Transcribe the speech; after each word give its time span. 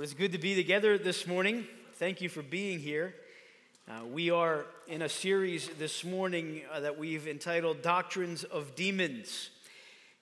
Well, 0.00 0.04
it's 0.04 0.14
good 0.14 0.32
to 0.32 0.38
be 0.38 0.54
together 0.54 0.96
this 0.96 1.26
morning. 1.26 1.66
Thank 1.96 2.22
you 2.22 2.30
for 2.30 2.40
being 2.40 2.78
here. 2.78 3.14
Uh, 3.86 4.06
we 4.06 4.30
are 4.30 4.64
in 4.88 5.02
a 5.02 5.10
series 5.10 5.68
this 5.78 6.04
morning 6.04 6.62
uh, 6.72 6.80
that 6.80 6.98
we've 6.98 7.28
entitled 7.28 7.82
Doctrines 7.82 8.42
of 8.44 8.74
Demons. 8.74 9.50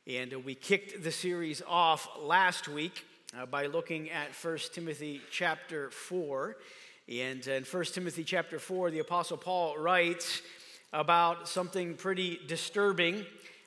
And 0.04 0.34
uh, 0.34 0.40
we 0.40 0.56
kicked 0.56 1.04
the 1.04 1.12
series 1.12 1.62
off 1.64 2.08
last 2.20 2.66
week 2.66 3.06
uh, 3.38 3.46
by 3.46 3.66
looking 3.66 4.10
at 4.10 4.30
1 4.42 4.58
Timothy 4.72 5.20
chapter 5.30 5.90
4. 5.90 6.56
And 7.08 7.46
uh, 7.46 7.52
in 7.52 7.62
1 7.62 7.84
Timothy 7.84 8.24
chapter 8.24 8.58
4, 8.58 8.90
the 8.90 8.98
Apostle 8.98 9.36
Paul 9.36 9.78
writes 9.78 10.42
about 10.92 11.48
something 11.48 11.94
pretty 11.94 12.40
disturbing. 12.48 13.24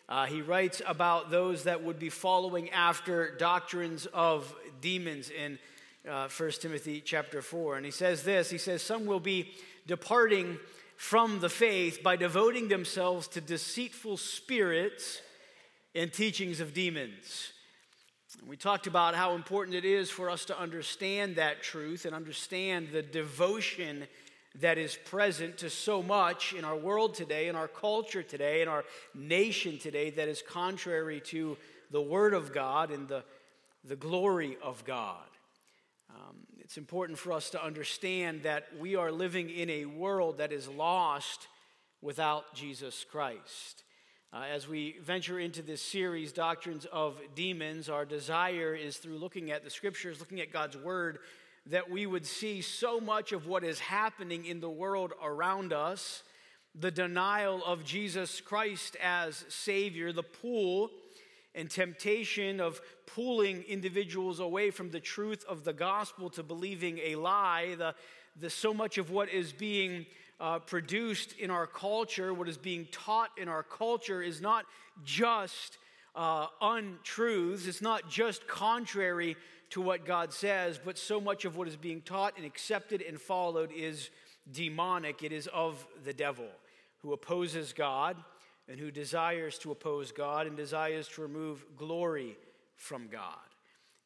Uh, 0.10 0.26
he 0.26 0.42
writes 0.42 0.82
about 0.86 1.32
those 1.32 1.64
that 1.64 1.86
would 1.86 2.00
be 2.00 2.10
following 2.10 2.70
after 2.72 3.34
doctrines 3.38 4.08
of 4.08 4.54
demons 4.82 5.30
in 5.30 5.58
uh, 6.10 6.28
1 6.30 6.52
Timothy 6.60 7.02
chapter 7.02 7.42
4. 7.42 7.78
And 7.78 7.86
he 7.86 7.92
says 7.92 8.24
this 8.24 8.50
He 8.50 8.58
says, 8.58 8.82
Some 8.82 9.06
will 9.06 9.20
be 9.20 9.52
departing 9.88 10.58
from 10.96 11.40
the 11.40 11.50
faith 11.50 12.04
by 12.04 12.16
devoting 12.16 12.68
themselves 12.68 13.28
to 13.30 13.42
deceitful 13.42 14.18
spirits 14.18 15.22
and 15.96 16.14
teachings 16.14 16.60
of 16.60 16.74
demons. 16.74 17.52
We 18.48 18.56
talked 18.56 18.88
about 18.88 19.14
how 19.14 19.36
important 19.36 19.76
it 19.76 19.84
is 19.84 20.10
for 20.10 20.30
us 20.30 20.46
to 20.46 20.58
understand 20.58 21.36
that 21.36 21.62
truth 21.62 22.06
and 22.06 22.16
understand 22.16 22.90
the 22.92 23.02
devotion 23.02 24.08
that 24.60 24.78
is 24.78 24.96
present 25.06 25.58
to 25.60 25.70
so 25.70 26.02
much 26.04 26.54
in 26.54 26.66
our 26.66 26.76
world 26.76 27.14
today, 27.14 27.48
in 27.48 27.56
our 27.56 27.68
culture 27.68 28.24
today, 28.24 28.62
in 28.62 28.68
our 28.68 28.84
nation 29.14 29.78
today 29.80 30.10
that 30.12 30.28
is 30.28 30.42
contrary 30.42 31.22
to 31.26 31.58
the 31.90 32.02
Word 32.02 32.34
of 32.34 32.54
God 32.54 32.92
and 32.92 33.08
the, 33.08 33.24
the 33.84 33.96
glory 33.96 34.58
of 34.62 34.84
God. 34.86 35.31
Um, 36.14 36.38
it's 36.60 36.78
important 36.78 37.18
for 37.18 37.32
us 37.32 37.50
to 37.52 37.64
understand 37.64 38.44
that 38.44 38.68
we 38.80 38.96
are 38.96 39.12
living 39.12 39.50
in 39.50 39.70
a 39.70 39.86
world 39.86 40.40
that 40.40 40.52
is 40.52 40.68
lost 40.68 41.48
without 42.02 42.54
Jesus 42.54 43.06
Christ. 43.10 43.84
Uh, 44.34 44.44
as 44.52 44.68
we 44.68 44.98
venture 45.04 45.40
into 45.40 45.62
this 45.62 45.82
series, 45.82 46.32
Doctrines 46.32 46.86
of 46.92 47.18
Demons, 47.36 47.90
our 47.90 48.06
desire 48.06 48.74
is 48.74 48.98
through 48.98 49.18
looking 49.18 49.52
at 49.52 49.64
the 49.64 49.70
scriptures, 49.70 50.20
looking 50.20 50.42
at 50.42 50.52
God's 50.52 50.78
word, 50.78 51.20
that 51.68 51.90
we 51.90 52.06
would 52.06 52.26
see 52.26 52.62
so 52.62 53.00
much 53.00 53.32
of 53.32 53.48
what 53.48 53.64
is 53.64 53.80
happening 53.80 54.46
in 54.46 54.60
the 54.60 54.70
world 54.70 55.14
around 55.24 55.74
us 55.74 56.24
the 56.74 56.92
denial 56.92 57.64
of 57.66 57.84
Jesus 57.84 58.40
Christ 58.40 58.96
as 59.04 59.44
Savior, 59.50 60.14
the 60.14 60.24
pull 60.24 60.90
and 61.54 61.70
temptation 61.70 62.60
of 62.60 62.82
pulling 63.06 63.64
individuals 63.64 64.40
away 64.40 64.72
from 64.72 64.92
the 64.92 65.00
truth 65.00 65.44
of 65.48 65.64
the 65.64 65.74
gospel 65.74 66.30
to 66.30 66.44
believing 66.44 67.00
a 67.00 67.16
lie, 67.16 67.76
the, 67.78 67.94
the 68.40 68.50
so 68.50 68.74
much 68.74 68.98
of 68.98 69.12
what 69.12 69.30
is 69.30 69.52
being 69.52 70.06
uh, 70.40 70.60
produced 70.60 71.34
in 71.38 71.52
our 71.52 71.68
culture, 71.68 72.34
what 72.34 72.48
is 72.48 72.58
being 72.58 72.88
taught 72.92 73.30
in 73.38 73.48
our 73.48 73.64
culture, 73.64 74.22
is 74.22 74.42
not 74.42 74.66
just 75.04 75.78
uh, 76.16 76.48
untruths, 76.62 77.68
it's 77.68 77.82
not 77.82 78.10
just 78.10 78.48
contrary 78.48 79.36
to 79.70 79.82
what 79.82 80.06
God 80.06 80.34
says, 80.34 80.80
but 80.84 80.98
so 80.98 81.22
much 81.22 81.46
of 81.46 81.56
what 81.56 81.68
is 81.68 81.78
being 81.78 82.02
taught 82.02 82.36
and 82.38 82.46
accepted 82.46 83.02
and 83.02 83.20
followed 83.20 83.72
is 83.72 84.10
demonic. 84.52 85.24
It 85.24 85.32
is 85.32 85.48
of 85.48 85.86
the 86.04 86.14
devil 86.14 86.48
who 87.02 87.14
opposes 87.14 87.72
God 87.74 88.18
and 88.68 88.80
who 88.80 88.92
desires 88.92 89.58
to 89.60 89.72
oppose 89.72 90.12
God 90.12 90.48
and 90.48 90.56
desires 90.56 91.08
to 91.10 91.22
remove 91.22 91.66
glory 91.78 92.38
from 92.76 93.08
God. 93.08 93.38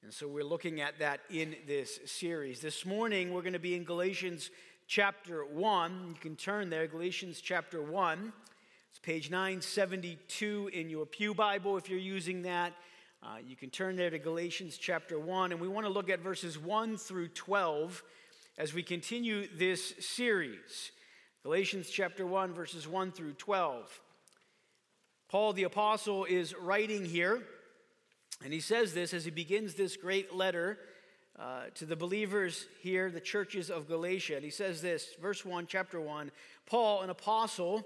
And 0.03 0.13
so 0.13 0.27
we're 0.27 0.43
looking 0.43 0.81
at 0.81 0.99
that 0.99 1.21
in 1.29 1.55
this 1.65 1.99
series. 2.05 2.61
This 2.61 2.85
morning 2.85 3.33
we're 3.33 3.41
going 3.41 3.53
to 3.53 3.59
be 3.59 3.75
in 3.75 3.83
Galatians 3.83 4.51
chapter 4.87 5.43
1. 5.45 6.09
You 6.09 6.21
can 6.21 6.35
turn 6.35 6.69
there, 6.69 6.87
Galatians 6.87 7.41
chapter 7.41 7.81
1. 7.81 8.31
It's 8.91 8.99
page 8.99 9.31
972 9.31 10.69
in 10.73 10.89
your 10.89 11.05
Pew 11.05 11.33
Bible 11.33 11.75
if 11.77 11.89
you're 11.89 11.99
using 11.99 12.44
that. 12.44 12.73
Uh, 13.23 13.38
you 13.45 13.55
can 13.55 13.69
turn 13.71 13.95
there 13.95 14.11
to 14.11 14.19
Galatians 14.19 14.77
chapter 14.77 15.19
1, 15.19 15.51
and 15.51 15.59
we 15.59 15.67
want 15.67 15.88
to 15.88 15.91
look 15.91 16.09
at 16.09 16.19
verses 16.19 16.59
1 16.59 16.97
through 16.97 17.29
12 17.29 18.03
as 18.57 18.73
we 18.73 18.83
continue 18.83 19.47
this 19.57 19.95
series. 19.99 20.91
Galatians 21.41 21.89
chapter 21.89 22.25
1, 22.25 22.53
verses 22.53 22.88
1 22.88 23.11
through 23.11 23.33
12. 23.33 24.01
Paul 25.35 25.51
the 25.51 25.63
Apostle 25.63 26.23
is 26.23 26.56
writing 26.56 27.03
here, 27.03 27.44
and 28.41 28.53
he 28.53 28.62
says 28.62 28.94
this 28.94 29.13
as 29.13 29.25
he 29.25 29.31
begins 29.31 29.73
this 29.73 29.97
great 29.97 30.34
letter 30.34 30.79
uh, 31.38 31.63
to 31.73 31.85
the 31.85 31.97
believers 31.97 32.68
here, 32.81 33.12
the 33.12 33.19
churches 33.19 33.69
of 33.69 33.85
Galatia. 33.85 34.35
And 34.35 34.45
he 34.45 34.50
says 34.50 34.81
this, 34.81 35.09
verse 35.22 35.44
1, 35.44 35.68
chapter 35.68 36.00
1 36.00 36.31
Paul, 36.66 37.01
an 37.01 37.09
apostle, 37.09 37.85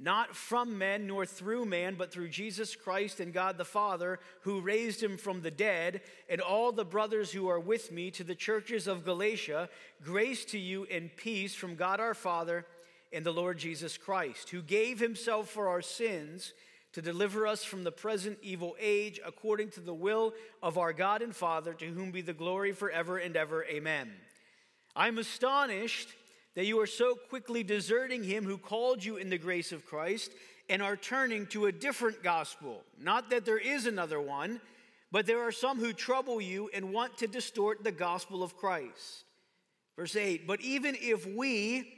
not 0.00 0.34
from 0.34 0.76
men 0.76 1.06
nor 1.06 1.24
through 1.24 1.66
man, 1.66 1.94
but 1.94 2.10
through 2.10 2.30
Jesus 2.30 2.74
Christ 2.74 3.20
and 3.20 3.32
God 3.32 3.58
the 3.58 3.64
Father, 3.64 4.18
who 4.40 4.60
raised 4.60 5.00
him 5.00 5.18
from 5.18 5.42
the 5.42 5.52
dead, 5.52 6.00
and 6.28 6.40
all 6.40 6.72
the 6.72 6.84
brothers 6.84 7.30
who 7.30 7.48
are 7.48 7.60
with 7.60 7.92
me 7.92 8.10
to 8.10 8.24
the 8.24 8.34
churches 8.34 8.88
of 8.88 9.04
Galatia, 9.04 9.68
grace 10.02 10.44
to 10.46 10.58
you 10.58 10.84
and 10.90 11.16
peace 11.16 11.54
from 11.54 11.76
God 11.76 12.00
our 12.00 12.14
Father 12.14 12.66
and 13.12 13.24
the 13.24 13.32
Lord 13.32 13.56
Jesus 13.56 13.96
Christ, 13.96 14.50
who 14.50 14.62
gave 14.62 14.98
himself 14.98 15.48
for 15.48 15.68
our 15.68 15.80
sins 15.80 16.54
to 16.92 17.02
deliver 17.02 17.46
us 17.46 17.64
from 17.64 17.84
the 17.84 17.92
present 17.92 18.38
evil 18.42 18.76
age, 18.80 19.20
according 19.24 19.70
to 19.70 19.80
the 19.80 19.94
will 19.94 20.32
of 20.62 20.78
our 20.78 20.92
God 20.92 21.22
and 21.22 21.34
Father, 21.34 21.74
to 21.74 21.86
whom 21.86 22.10
be 22.10 22.22
the 22.22 22.32
glory 22.32 22.72
forever 22.72 23.18
and 23.18 23.36
ever. 23.36 23.64
Amen. 23.64 24.10
I'm 24.96 25.18
astonished 25.18 26.08
that 26.54 26.66
you 26.66 26.80
are 26.80 26.86
so 26.86 27.14
quickly 27.14 27.62
deserting 27.62 28.24
him 28.24 28.44
who 28.44 28.58
called 28.58 29.04
you 29.04 29.16
in 29.16 29.30
the 29.30 29.38
grace 29.38 29.70
of 29.70 29.86
Christ 29.86 30.32
and 30.68 30.82
are 30.82 30.96
turning 30.96 31.46
to 31.48 31.66
a 31.66 31.72
different 31.72 32.22
gospel. 32.22 32.82
Not 33.00 33.30
that 33.30 33.44
there 33.44 33.58
is 33.58 33.86
another 33.86 34.20
one, 34.20 34.60
but 35.10 35.26
there 35.26 35.42
are 35.42 35.52
some 35.52 35.78
who 35.78 35.92
trouble 35.92 36.40
you 36.40 36.68
and 36.74 36.92
want 36.92 37.18
to 37.18 37.26
distort 37.26 37.84
the 37.84 37.92
gospel 37.92 38.42
of 38.42 38.56
Christ. 38.56 39.24
Verse 39.96 40.16
8 40.16 40.46
But 40.46 40.60
even 40.60 40.96
if 40.98 41.26
we, 41.26 41.97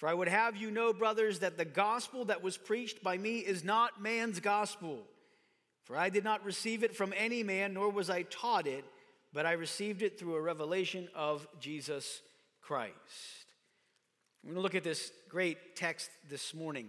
For 0.00 0.08
I 0.08 0.14
would 0.14 0.28
have 0.28 0.56
you 0.56 0.70
know, 0.70 0.94
brothers, 0.94 1.40
that 1.40 1.58
the 1.58 1.66
gospel 1.66 2.24
that 2.24 2.42
was 2.42 2.56
preached 2.56 3.04
by 3.04 3.18
me 3.18 3.40
is 3.40 3.62
not 3.62 4.00
man's 4.00 4.40
gospel. 4.40 5.02
For 5.82 5.94
I 5.94 6.08
did 6.08 6.24
not 6.24 6.42
receive 6.42 6.82
it 6.82 6.96
from 6.96 7.12
any 7.14 7.42
man, 7.42 7.74
nor 7.74 7.90
was 7.90 8.08
I 8.08 8.22
taught 8.22 8.66
it, 8.66 8.86
but 9.34 9.44
I 9.44 9.52
received 9.52 10.00
it 10.00 10.18
through 10.18 10.36
a 10.36 10.40
revelation 10.40 11.06
of 11.14 11.46
Jesus 11.60 12.22
Christ. 12.62 12.94
We're 14.42 14.52
going 14.52 14.56
to 14.56 14.62
look 14.62 14.74
at 14.74 14.84
this 14.84 15.12
great 15.28 15.76
text 15.76 16.08
this 16.30 16.54
morning 16.54 16.88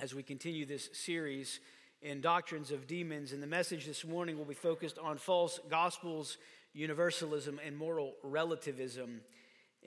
as 0.00 0.14
we 0.14 0.22
continue 0.22 0.64
this 0.64 0.88
series 0.94 1.60
in 2.00 2.22
Doctrines 2.22 2.70
of 2.70 2.86
Demons. 2.86 3.32
And 3.32 3.42
the 3.42 3.46
message 3.46 3.84
this 3.84 4.06
morning 4.06 4.38
will 4.38 4.46
be 4.46 4.54
focused 4.54 4.96
on 4.96 5.18
false 5.18 5.60
gospels, 5.68 6.38
universalism, 6.72 7.60
and 7.62 7.76
moral 7.76 8.14
relativism. 8.22 9.20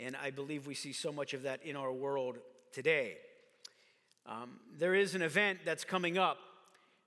And 0.01 0.15
I 0.15 0.31
believe 0.31 0.65
we 0.65 0.73
see 0.73 0.93
so 0.93 1.11
much 1.11 1.33
of 1.35 1.43
that 1.43 1.63
in 1.63 1.75
our 1.75 1.91
world 1.91 2.37
today. 2.73 3.17
Um, 4.25 4.59
there 4.79 4.95
is 4.95 5.13
an 5.13 5.21
event 5.21 5.59
that's 5.63 5.83
coming 5.83 6.17
up 6.17 6.39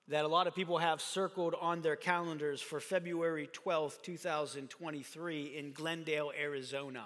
that 0.08 0.24
a 0.24 0.28
lot 0.28 0.46
of 0.46 0.54
people 0.54 0.78
have 0.78 1.00
circled 1.00 1.56
on 1.60 1.80
their 1.80 1.96
calendars 1.96 2.60
for 2.60 2.78
February 2.78 3.48
12th, 3.52 4.00
2023, 4.02 5.56
in 5.56 5.72
Glendale, 5.72 6.30
Arizona. 6.38 7.04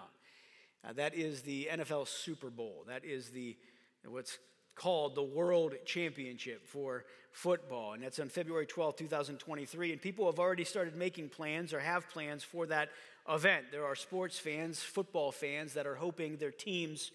Uh, 0.86 0.92
that 0.92 1.14
is 1.14 1.42
the 1.42 1.68
NFL 1.72 2.06
Super 2.06 2.50
Bowl. 2.50 2.84
That 2.86 3.04
is 3.04 3.30
the 3.30 3.56
what's 4.04 4.38
called 4.74 5.14
the 5.14 5.22
World 5.22 5.74
Championship 5.86 6.66
for 6.66 7.04
football. 7.32 7.94
And 7.94 8.02
that's 8.02 8.18
on 8.18 8.28
February 8.28 8.66
12th, 8.66 8.96
2023. 8.98 9.92
And 9.92 10.02
people 10.02 10.26
have 10.26 10.38
already 10.38 10.64
started 10.64 10.96
making 10.96 11.30
plans 11.30 11.72
or 11.72 11.80
have 11.80 12.08
plans 12.10 12.44
for 12.44 12.66
that 12.66 12.90
event. 13.28 13.66
There 13.70 13.84
are 13.84 13.94
sports 13.94 14.38
fans, 14.38 14.80
football 14.80 15.32
fans 15.32 15.75
that 15.75 15.86
are 15.86 15.94
hoping 15.94 16.36
their 16.36 16.50
teams 16.50 17.10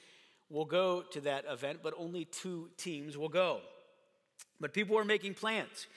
will 0.49 0.65
go 0.65 1.01
to 1.11 1.21
that 1.21 1.45
event, 1.49 1.79
but 1.81 1.93
only 1.97 2.25
two 2.25 2.69
teams 2.77 3.17
will 3.17 3.29
go. 3.29 3.61
But 4.59 4.73
people 4.73 4.97
are 4.97 5.05
making 5.05 5.33
plans, 5.33 5.87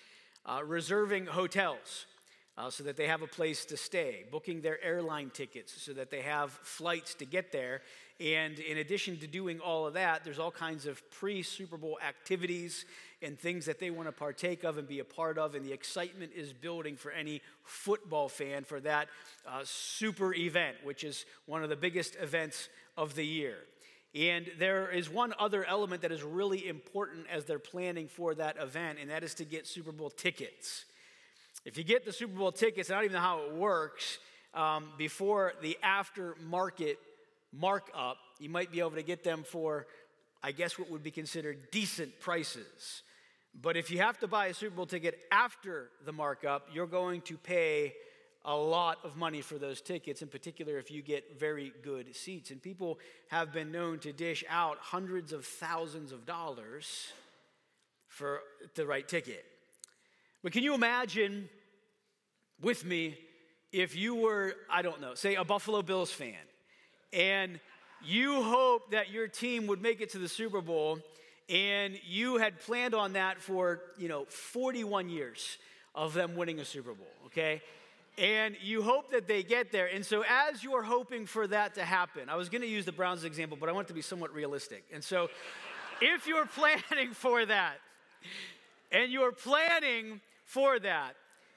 uh, 0.46 0.62
reserving 0.64 1.26
hotels. 1.26 2.06
Uh, 2.58 2.70
so 2.70 2.82
that 2.82 2.96
they 2.96 3.06
have 3.06 3.20
a 3.20 3.26
place 3.26 3.66
to 3.66 3.76
stay, 3.76 4.24
booking 4.32 4.62
their 4.62 4.82
airline 4.82 5.28
tickets 5.28 5.74
so 5.82 5.92
that 5.92 6.10
they 6.10 6.22
have 6.22 6.50
flights 6.50 7.12
to 7.12 7.26
get 7.26 7.52
there, 7.52 7.82
And 8.18 8.58
in 8.58 8.78
addition 8.78 9.18
to 9.18 9.26
doing 9.26 9.60
all 9.60 9.86
of 9.86 9.92
that, 9.92 10.24
there's 10.24 10.38
all 10.38 10.50
kinds 10.50 10.86
of 10.86 11.02
pre 11.10 11.42
Super 11.42 11.76
Bowl 11.76 11.98
activities 12.06 12.86
and 13.22 13.38
things 13.38 13.66
that 13.66 13.78
they 13.78 13.90
want 13.90 14.08
to 14.08 14.12
partake 14.12 14.64
of 14.64 14.78
and 14.78 14.86
be 14.86 14.98
a 14.98 15.04
part 15.04 15.38
of. 15.38 15.54
And 15.54 15.64
the 15.64 15.72
excitement 15.72 16.32
is 16.34 16.52
building 16.52 16.96
for 16.96 17.10
any 17.10 17.40
football 17.64 18.28
fan 18.28 18.64
for 18.64 18.80
that 18.80 19.08
uh, 19.46 19.60
super 19.64 20.34
event, 20.34 20.76
which 20.84 21.04
is 21.04 21.24
one 21.46 21.62
of 21.62 21.68
the 21.68 21.76
biggest 21.76 22.16
events 22.20 22.68
of 22.96 23.14
the 23.14 23.24
year. 23.24 23.56
And 24.14 24.50
there 24.58 24.90
is 24.90 25.10
one 25.10 25.34
other 25.38 25.64
element 25.64 26.02
that 26.02 26.12
is 26.12 26.22
really 26.22 26.66
important 26.66 27.26
as 27.30 27.44
they're 27.44 27.58
planning 27.58 28.08
for 28.08 28.34
that 28.34 28.56
event, 28.58 28.98
and 29.00 29.10
that 29.10 29.22
is 29.22 29.34
to 29.34 29.44
get 29.44 29.66
Super 29.66 29.92
Bowl 29.92 30.08
tickets. 30.08 30.86
If 31.66 31.76
you 31.76 31.84
get 31.84 32.04
the 32.04 32.12
Super 32.12 32.38
Bowl 32.38 32.52
tickets, 32.52 32.90
I 32.90 32.94
don't 32.94 33.04
even 33.04 33.14
know 33.14 33.20
how 33.20 33.42
it 33.42 33.52
works, 33.52 34.18
um, 34.54 34.92
before 34.96 35.52
the 35.60 35.76
aftermarket 35.84 36.96
markup, 37.52 38.16
you 38.38 38.48
might 38.48 38.72
be 38.72 38.80
able 38.80 38.92
to 38.92 39.02
get 39.02 39.22
them 39.22 39.42
for, 39.42 39.86
I 40.42 40.52
guess, 40.52 40.78
what 40.78 40.90
would 40.90 41.02
be 41.02 41.10
considered 41.10 41.70
decent 41.70 42.18
prices. 42.20 43.02
But 43.60 43.76
if 43.76 43.90
you 43.90 43.98
have 43.98 44.18
to 44.18 44.26
buy 44.26 44.46
a 44.46 44.54
Super 44.54 44.76
Bowl 44.76 44.86
ticket 44.86 45.18
after 45.32 45.90
the 46.04 46.12
markup, 46.12 46.68
you're 46.72 46.86
going 46.86 47.22
to 47.22 47.36
pay 47.38 47.94
a 48.44 48.54
lot 48.54 48.98
of 49.02 49.16
money 49.16 49.40
for 49.40 49.58
those 49.58 49.80
tickets, 49.80 50.22
in 50.22 50.28
particular 50.28 50.78
if 50.78 50.90
you 50.90 51.02
get 51.02 51.38
very 51.38 51.72
good 51.82 52.14
seats. 52.14 52.50
And 52.50 52.62
people 52.62 52.98
have 53.28 53.52
been 53.52 53.72
known 53.72 53.98
to 54.00 54.12
dish 54.12 54.44
out 54.48 54.78
hundreds 54.78 55.32
of 55.32 55.44
thousands 55.44 56.12
of 56.12 56.26
dollars 56.26 57.12
for 58.08 58.40
the 58.74 58.86
right 58.86 59.06
ticket. 59.06 59.44
But 60.42 60.52
can 60.52 60.62
you 60.62 60.74
imagine 60.74 61.48
with 62.60 62.84
me 62.84 63.18
if 63.72 63.96
you 63.96 64.14
were, 64.14 64.54
I 64.70 64.82
don't 64.82 65.00
know, 65.00 65.14
say 65.14 65.34
a 65.34 65.44
Buffalo 65.44 65.82
Bills 65.82 66.12
fan, 66.12 66.34
and 67.12 67.58
you 68.04 68.42
hope 68.42 68.92
that 68.92 69.10
your 69.10 69.26
team 69.26 69.66
would 69.66 69.82
make 69.82 70.00
it 70.00 70.10
to 70.10 70.18
the 70.18 70.28
Super 70.28 70.60
Bowl, 70.60 71.00
and 71.48 71.98
you 72.04 72.38
had 72.38 72.60
planned 72.60 72.94
on 72.94 73.12
that 73.12 73.40
for, 73.40 73.80
you 73.98 74.08
know, 74.08 74.24
41 74.26 75.08
years 75.08 75.58
of 75.94 76.12
them 76.12 76.36
winning 76.36 76.58
a 76.60 76.64
Super 76.64 76.92
Bowl, 76.92 77.06
okay? 77.26 77.62
And 78.18 78.56
you 78.62 78.82
hope 78.82 79.10
that 79.12 79.28
they 79.28 79.42
get 79.42 79.70
there. 79.70 79.86
And 79.86 80.04
so, 80.04 80.24
as 80.28 80.64
you're 80.64 80.82
hoping 80.82 81.26
for 81.26 81.46
that 81.46 81.74
to 81.74 81.84
happen, 81.84 82.28
I 82.28 82.36
was 82.36 82.48
going 82.48 82.62
to 82.62 82.68
use 82.68 82.84
the 82.84 82.92
Browns 82.92 83.24
example, 83.24 83.56
but 83.60 83.68
I 83.68 83.72
want 83.72 83.86
it 83.86 83.88
to 83.88 83.94
be 83.94 84.02
somewhat 84.02 84.32
realistic. 84.34 84.84
And 84.92 85.04
so, 85.04 85.28
if 86.00 86.26
you're 86.26 86.46
planning 86.56 87.12
for 87.12 87.44
that, 87.46 87.76
and 88.90 89.12
you're 89.12 89.32
planning 89.32 90.20
for 90.44 90.78
that, 90.78 91.14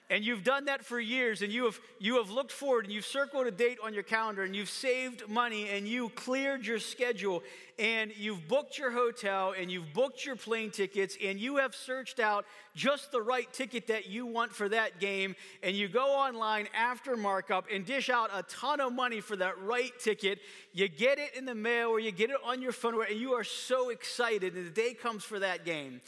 and 0.09 0.25
you've 0.25 0.44
done 0.44 0.65
that 0.65 0.83
for 0.83 1.00
years 1.00 1.41
and 1.41 1.53
you 1.53 1.65
have 1.65 1.79
you 2.00 2.15
have 2.17 2.29
looked 2.29 2.51
forward 2.51 2.85
and 2.85 2.94
you've 2.94 3.06
circled 3.06 3.45
a 3.45 3.51
date 3.51 3.77
on 3.83 3.94
your 3.94 4.03
calendar 4.03 4.44
and 4.44 4.56
you've 4.56 4.69
saved 4.69 5.27
money 5.29 5.69
and 5.69 5.88
you 5.88 6.09
cleared 6.09 6.65
your 6.65 6.79
schedule 6.79 7.44
and 7.77 8.11
you've 8.17 8.47
booked 8.47 8.77
your 8.77 8.91
hotel 8.91 9.53
and 9.57 9.71
you've 9.71 9.94
booked 9.94 10.25
your 10.25 10.35
plane 10.35 10.71
tickets 10.71 11.15
and 11.23 11.39
you 11.39 11.57
have 11.57 11.75
searched 11.75 12.19
out 12.19 12.45
just 12.75 13.11
the 13.11 13.21
right 13.21 13.51
ticket 13.53 13.88
that 13.88 14.07
you 14.07 14.25
want 14.25 14.51
for 14.51 14.67
that 14.67 15.00
game 15.00 15.35
and 15.63 15.75
you 15.75 15.88
go 15.88 16.07
online 16.07 16.67
after 16.75 17.15
markup 17.15 17.65
and 17.71 17.85
dish 17.85 18.09
out 18.09 18.29
a 18.33 18.44
ton 18.44 18.81
of 18.81 18.91
money 18.91 19.21
for 19.21 19.35
that 19.35 19.59
right 19.61 19.91
ticket. 20.00 20.39
You 20.73 20.88
get 20.88 21.19
it 21.19 21.35
in 21.35 21.45
the 21.45 21.56
mail 21.56 21.89
or 21.89 22.00
you 22.00 22.11
get 22.11 22.29
it 22.29 22.38
on 22.44 22.61
your 22.61 22.71
phone 22.71 22.89
and 23.09 23.19
you 23.19 23.33
are 23.33 23.44
so 23.44 23.89
excited 23.89 24.56
and 24.56 24.65
the 24.65 24.71
day 24.71 24.94
comes 24.94 25.23
for 25.23 25.39
that 25.39 25.65
game 25.65 26.01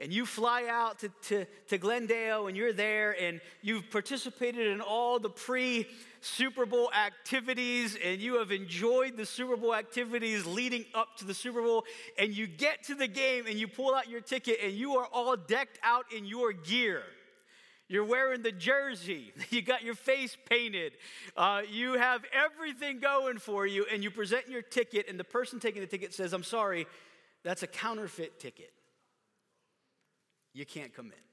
and 0.00 0.12
you 0.12 0.26
fly 0.26 0.66
out 0.68 0.98
to, 1.00 1.08
to, 1.22 1.46
to 1.68 1.78
Glendale 1.78 2.48
and 2.48 2.56
you're 2.56 2.72
there 2.72 3.16
and 3.20 3.40
you've 3.62 3.90
participated 3.90 4.66
in 4.66 4.80
all 4.80 5.18
the 5.18 5.30
pre 5.30 5.86
Super 6.20 6.66
Bowl 6.66 6.90
activities 6.92 7.96
and 8.02 8.20
you 8.20 8.38
have 8.38 8.50
enjoyed 8.50 9.16
the 9.16 9.26
Super 9.26 9.56
Bowl 9.56 9.74
activities 9.74 10.46
leading 10.46 10.84
up 10.94 11.16
to 11.18 11.24
the 11.24 11.34
Super 11.34 11.62
Bowl, 11.62 11.84
and 12.18 12.34
you 12.34 12.46
get 12.46 12.82
to 12.84 12.94
the 12.94 13.06
game 13.06 13.46
and 13.46 13.58
you 13.58 13.68
pull 13.68 13.94
out 13.94 14.08
your 14.08 14.20
ticket 14.20 14.58
and 14.64 14.72
you 14.72 14.96
are 14.96 15.06
all 15.12 15.36
decked 15.36 15.78
out 15.82 16.06
in 16.16 16.24
your 16.24 16.52
gear. 16.52 17.02
You're 17.86 18.04
wearing 18.04 18.42
the 18.42 18.52
jersey. 18.52 19.32
You 19.50 19.62
got 19.62 19.84
your 19.84 19.94
face 19.94 20.36
painted. 20.48 20.94
Uh, 21.36 21.62
you 21.70 21.92
have 21.92 22.22
everything 22.32 22.98
going 22.98 23.38
for 23.38 23.66
you, 23.66 23.86
and 23.92 24.02
you 24.02 24.10
present 24.10 24.48
your 24.48 24.62
ticket, 24.62 25.08
and 25.08 25.20
the 25.20 25.24
person 25.24 25.60
taking 25.60 25.80
the 25.80 25.86
ticket 25.86 26.12
says, 26.12 26.32
I'm 26.32 26.42
sorry, 26.42 26.86
that's 27.44 27.62
a 27.62 27.68
counterfeit 27.68 28.40
ticket 28.40 28.72
you 30.54 30.64
can't 30.64 30.94
come 30.94 31.06
in. 31.06 31.24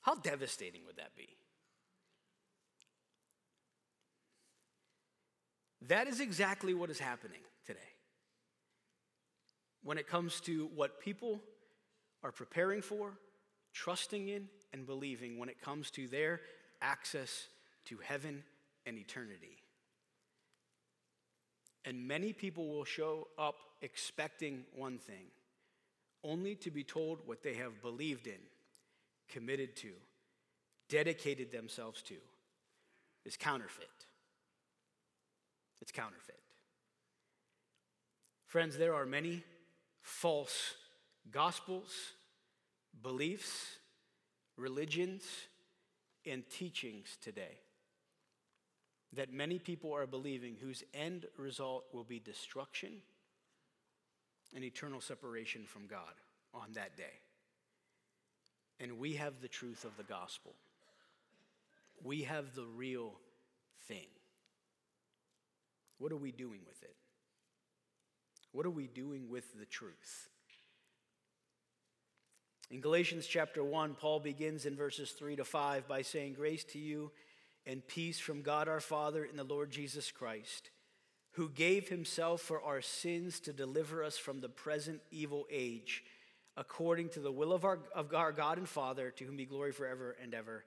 How 0.00 0.14
devastating 0.14 0.80
would 0.86 0.96
that 0.96 1.14
be? 1.14 1.28
That 5.86 6.08
is 6.08 6.20
exactly 6.20 6.74
what 6.74 6.90
is 6.90 6.98
happening 6.98 7.40
today. 7.66 7.78
When 9.84 9.98
it 9.98 10.08
comes 10.08 10.40
to 10.40 10.68
what 10.74 11.00
people 11.00 11.40
are 12.24 12.32
preparing 12.32 12.82
for, 12.82 13.12
trusting 13.72 14.28
in, 14.28 14.48
and 14.72 14.86
believing 14.86 15.38
when 15.38 15.48
it 15.48 15.60
comes 15.62 15.90
to 15.92 16.08
their 16.08 16.40
access 16.82 17.46
to 17.86 17.98
heaven 18.02 18.42
and 18.86 18.98
eternity. 18.98 19.56
And 21.84 22.06
many 22.06 22.32
people 22.32 22.68
will 22.68 22.84
show 22.84 23.28
up 23.38 23.56
expecting 23.80 24.64
one 24.74 24.98
thing 24.98 25.26
only 26.24 26.54
to 26.56 26.70
be 26.70 26.84
told 26.84 27.20
what 27.26 27.42
they 27.42 27.54
have 27.54 27.80
believed 27.82 28.26
in, 28.26 28.40
committed 29.28 29.76
to, 29.76 29.92
dedicated 30.88 31.52
themselves 31.52 32.02
to, 32.02 32.14
is 33.24 33.36
counterfeit. 33.36 33.88
It's 35.80 35.92
counterfeit. 35.92 36.40
Friends, 38.46 38.76
there 38.76 38.94
are 38.94 39.06
many 39.06 39.44
false 40.00 40.74
gospels, 41.30 41.92
beliefs, 43.02 43.76
religions, 44.56 45.24
and 46.26 46.48
teachings 46.50 47.16
today 47.22 47.58
that 49.12 49.32
many 49.32 49.58
people 49.58 49.94
are 49.94 50.06
believing 50.06 50.56
whose 50.60 50.82
end 50.92 51.26
result 51.36 51.84
will 51.92 52.04
be 52.04 52.18
destruction 52.18 52.90
and 54.54 54.64
eternal 54.64 55.00
separation 55.00 55.64
from 55.64 55.86
God 55.86 56.14
on 56.54 56.72
that 56.74 56.96
day. 56.96 57.20
And 58.80 58.98
we 58.98 59.14
have 59.14 59.40
the 59.40 59.48
truth 59.48 59.84
of 59.84 59.96
the 59.96 60.04
gospel. 60.04 60.54
We 62.02 62.22
have 62.22 62.54
the 62.54 62.64
real 62.64 63.12
thing. 63.88 64.06
What 65.98 66.12
are 66.12 66.16
we 66.16 66.30
doing 66.30 66.60
with 66.66 66.82
it? 66.82 66.94
What 68.52 68.66
are 68.66 68.70
we 68.70 68.86
doing 68.86 69.28
with 69.28 69.58
the 69.58 69.66
truth? 69.66 70.28
In 72.70 72.80
Galatians 72.80 73.26
chapter 73.26 73.64
1, 73.64 73.94
Paul 73.94 74.20
begins 74.20 74.66
in 74.66 74.76
verses 74.76 75.10
3 75.12 75.36
to 75.36 75.44
5 75.44 75.88
by 75.88 76.02
saying, 76.02 76.34
Grace 76.34 76.64
to 76.64 76.78
you 76.78 77.10
and 77.66 77.86
peace 77.86 78.18
from 78.18 78.42
God 78.42 78.68
our 78.68 78.80
Father 78.80 79.24
and 79.24 79.38
the 79.38 79.44
Lord 79.44 79.70
Jesus 79.70 80.10
Christ 80.10 80.70
who 81.32 81.48
gave 81.48 81.88
himself 81.88 82.40
for 82.40 82.62
our 82.62 82.80
sins 82.80 83.40
to 83.40 83.52
deliver 83.52 84.02
us 84.02 84.18
from 84.18 84.40
the 84.40 84.48
present 84.48 85.00
evil 85.10 85.46
age, 85.50 86.04
according 86.56 87.08
to 87.10 87.20
the 87.20 87.32
will 87.32 87.52
of 87.52 87.64
our, 87.64 87.78
of 87.94 88.14
our 88.14 88.32
God 88.32 88.58
and 88.58 88.68
Father, 88.68 89.10
to 89.12 89.24
whom 89.24 89.36
be 89.36 89.46
glory 89.46 89.72
forever 89.72 90.16
and 90.22 90.34
ever. 90.34 90.64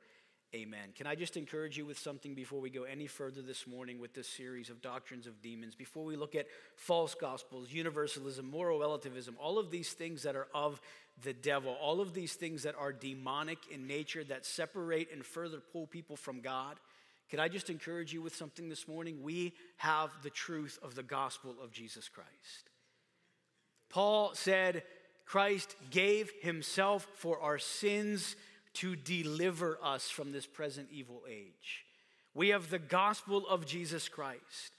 Amen. 0.54 0.90
Can 0.96 1.08
I 1.08 1.16
just 1.16 1.38
encourage 1.38 1.78
you 1.78 1.86
with 1.86 1.98
something 1.98 2.36
before 2.36 2.60
we 2.60 2.70
go 2.70 2.84
any 2.84 3.08
further 3.08 3.42
this 3.42 3.66
morning 3.66 4.02
with 4.02 4.14
this 4.14 4.28
series 4.28 4.70
of 4.70 4.82
doctrines 4.82 5.26
of 5.26 5.42
demons? 5.42 5.76
Before 5.76 6.04
we 6.04 6.18
look 6.18 6.36
at 6.36 6.48
false 6.76 7.16
gospels, 7.16 7.72
universalism, 7.72 8.50
moral 8.50 8.78
relativism, 8.78 9.38
all 9.40 9.58
of 9.58 9.72
these 9.72 9.94
things 9.94 10.24
that 10.24 10.36
are 10.36 10.50
of 10.54 10.82
the 11.24 11.32
devil, 11.32 11.78
all 11.82 12.02
of 12.02 12.14
these 12.14 12.34
things 12.34 12.64
that 12.64 12.76
are 12.78 12.92
demonic 12.92 13.60
in 13.72 13.88
nature 13.88 14.26
that 14.26 14.46
separate 14.46 15.08
and 15.14 15.26
further 15.26 15.62
pull 15.72 15.88
people 15.88 16.18
from 16.18 16.42
God. 16.42 16.78
Can 17.32 17.40
I 17.40 17.48
just 17.48 17.70
encourage 17.70 18.12
you 18.12 18.22
with 18.22 18.36
something 18.36 18.68
this 18.68 18.90
morning? 18.90 19.24
We 19.24 19.54
have 19.78 20.12
the 20.22 20.30
truth 20.30 20.78
of 20.84 20.96
the 20.96 21.04
gospel 21.04 21.56
of 21.64 21.72
Jesus 21.72 22.10
Christ. 22.10 22.70
Paul 23.90 24.32
said, 24.34 24.84
Christ 25.26 25.78
gave 25.92 26.30
himself 26.42 27.08
for 27.16 27.40
our 27.40 27.58
sins 27.58 28.36
to 28.74 28.98
deliver 28.98 29.80
us 29.82 30.10
from 30.10 30.34
this 30.34 30.46
present 30.46 30.90
evil 30.92 31.24
age. 31.26 31.86
We 32.34 32.50
have 32.50 32.70
the 32.70 32.80
gospel 32.80 33.48
of 33.48 33.66
Jesus 33.66 34.10
Christ. 34.10 34.74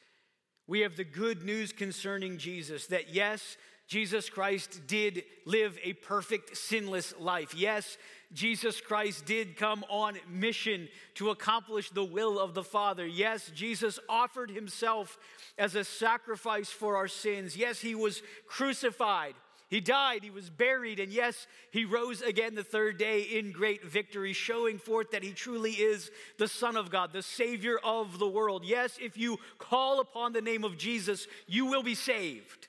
We 0.67 0.81
have 0.81 0.97
the 0.97 1.05
good 1.05 1.45
news 1.45 1.73
concerning 1.73 2.37
Jesus 2.37 2.87
that 2.89 3.15
yes, 3.15 3.57
Jesus 3.87 4.31
Christ 4.31 4.87
did 4.87 5.25
live 5.45 5.79
a 5.83 5.93
perfect, 5.95 6.57
sinless 6.57 7.15
life. 7.19 7.55
Yes, 7.55 7.99
Jesus 8.33 8.81
Christ 8.81 9.27
did 9.27 9.57
come 9.57 9.85
on 9.91 10.19
mission 10.31 10.89
to 11.17 11.31
accomplish 11.31 11.91
the 11.91 12.05
will 12.05 12.39
of 12.39 12.55
the 12.55 12.65
Father. 12.65 13.07
Yes, 13.07 13.51
Jesus 13.55 13.99
offered 14.09 14.51
himself 14.51 15.19
as 15.59 15.75
a 15.75 15.85
sacrifice 15.85 16.71
for 16.71 16.97
our 16.97 17.09
sins. 17.09 17.57
Yes, 17.57 17.81
he 17.81 17.95
was 17.95 18.23
crucified. 18.47 19.35
He 19.69 19.81
died, 19.81 20.23
he 20.23 20.29
was 20.29 20.51
buried, 20.51 21.01
and 21.01 21.11
yes, 21.11 21.47
he 21.71 21.87
rose 21.87 22.21
again 22.21 22.55
the 22.55 22.63
third 22.63 22.99
day 22.99 23.23
in 23.23 23.53
great 23.53 23.83
victory, 23.83 24.35
showing 24.35 24.77
forth 24.77 25.13
that 25.13 25.23
he 25.23 25.33
truly 25.33 25.73
is 25.73 26.11
the 26.37 26.47
Son 26.47 26.77
of 26.77 26.91
God, 26.91 27.15
the 27.15 27.23
Savior 27.23 27.79
of 27.83 28.19
the 28.19 28.29
world. 28.29 28.67
Yes, 28.67 28.99
if 29.01 29.17
you 29.17 29.39
call 29.59 30.01
upon 30.01 30.35
the 30.35 30.43
name 30.43 30.63
of 30.63 30.77
Jesus, 30.77 31.27
you 31.47 31.65
will 31.65 31.83
be 31.83 31.95
saved. 31.95 32.69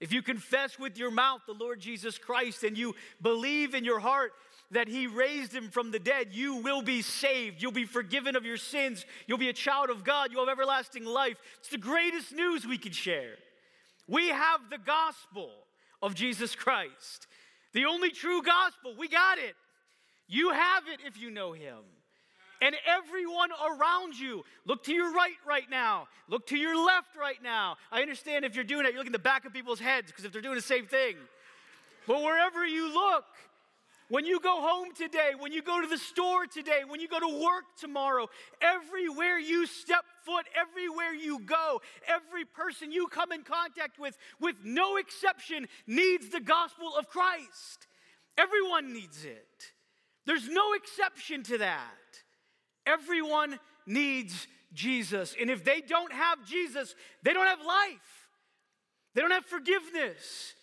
If 0.00 0.12
you 0.12 0.22
confess 0.22 0.78
with 0.78 0.98
your 0.98 1.10
mouth 1.10 1.40
the 1.46 1.54
Lord 1.54 1.80
Jesus 1.80 2.18
Christ 2.18 2.64
and 2.64 2.76
you 2.76 2.94
believe 3.22 3.74
in 3.74 3.84
your 3.84 3.98
heart 3.98 4.32
that 4.70 4.88
he 4.88 5.06
raised 5.06 5.52
him 5.52 5.70
from 5.70 5.90
the 5.90 5.98
dead, 5.98 6.28
you 6.32 6.56
will 6.56 6.82
be 6.82 7.00
saved. 7.00 7.62
You'll 7.62 7.72
be 7.72 7.84
forgiven 7.84 8.36
of 8.36 8.44
your 8.44 8.58
sins. 8.58 9.06
You'll 9.26 9.38
be 9.38 9.48
a 9.48 9.54
child 9.54 9.88
of 9.88 10.04
God. 10.04 10.30
You'll 10.32 10.46
have 10.46 10.52
everlasting 10.52 11.04
life. 11.04 11.40
It's 11.60 11.70
the 11.70 11.78
greatest 11.78 12.32
news 12.32 12.66
we 12.66 12.76
can 12.78 12.92
share. 12.92 13.36
We 14.06 14.28
have 14.28 14.60
the 14.70 14.78
gospel 14.78 15.50
of 16.02 16.14
Jesus 16.14 16.54
Christ. 16.54 17.26
The 17.72 17.86
only 17.86 18.10
true 18.10 18.42
gospel. 18.42 18.94
We 18.98 19.08
got 19.08 19.38
it. 19.38 19.54
You 20.28 20.50
have 20.50 20.84
it 20.92 21.00
if 21.06 21.18
you 21.18 21.30
know 21.30 21.52
him. 21.52 21.78
And 22.60 22.74
everyone 22.86 23.50
around 23.52 24.18
you, 24.18 24.44
look 24.64 24.84
to 24.84 24.92
your 24.92 25.12
right 25.12 25.36
right 25.46 25.68
now. 25.70 26.08
Look 26.28 26.46
to 26.48 26.56
your 26.56 26.76
left 26.76 27.16
right 27.20 27.42
now. 27.42 27.76
I 27.92 28.02
understand 28.02 28.44
if 28.44 28.54
you're 28.54 28.64
doing 28.64 28.86
it, 28.86 28.90
you're 28.90 28.98
looking 28.98 29.14
at 29.14 29.20
the 29.20 29.28
back 29.28 29.44
of 29.44 29.52
people's 29.52 29.80
heads 29.80 30.10
because 30.10 30.24
if 30.24 30.32
they're 30.32 30.42
doing 30.42 30.54
the 30.54 30.62
same 30.62 30.86
thing. 30.86 31.16
But 32.06 32.22
wherever 32.22 32.64
you 32.64 32.92
look, 32.92 33.24
when 34.08 34.24
you 34.24 34.38
go 34.38 34.60
home 34.60 34.94
today, 34.94 35.32
when 35.36 35.52
you 35.52 35.62
go 35.62 35.80
to 35.80 35.88
the 35.88 35.98
store 35.98 36.46
today, 36.46 36.82
when 36.86 37.00
you 37.00 37.08
go 37.08 37.18
to 37.18 37.42
work 37.42 37.64
tomorrow, 37.80 38.28
everywhere 38.60 39.38
you 39.38 39.66
step 39.66 40.04
foot, 40.24 40.46
everywhere 40.54 41.12
you 41.12 41.40
go, 41.40 41.82
every 42.06 42.44
person 42.44 42.92
you 42.92 43.08
come 43.08 43.32
in 43.32 43.42
contact 43.42 43.98
with, 43.98 44.16
with 44.40 44.56
no 44.64 44.96
exception, 44.96 45.66
needs 45.88 46.28
the 46.28 46.40
gospel 46.40 46.92
of 46.96 47.08
Christ. 47.08 47.88
Everyone 48.38 48.92
needs 48.92 49.24
it. 49.24 49.72
There's 50.24 50.48
no 50.48 50.74
exception 50.74 51.42
to 51.44 51.58
that. 51.58 51.90
Everyone 52.86 53.58
needs 53.86 54.46
Jesus. 54.72 55.34
And 55.40 55.50
if 55.50 55.64
they 55.64 55.80
don't 55.80 56.12
have 56.12 56.46
Jesus, 56.46 56.94
they 57.22 57.32
don't 57.32 57.46
have 57.46 57.64
life, 57.64 58.28
they 59.14 59.20
don't 59.20 59.32
have 59.32 59.46
forgiveness. 59.46 60.54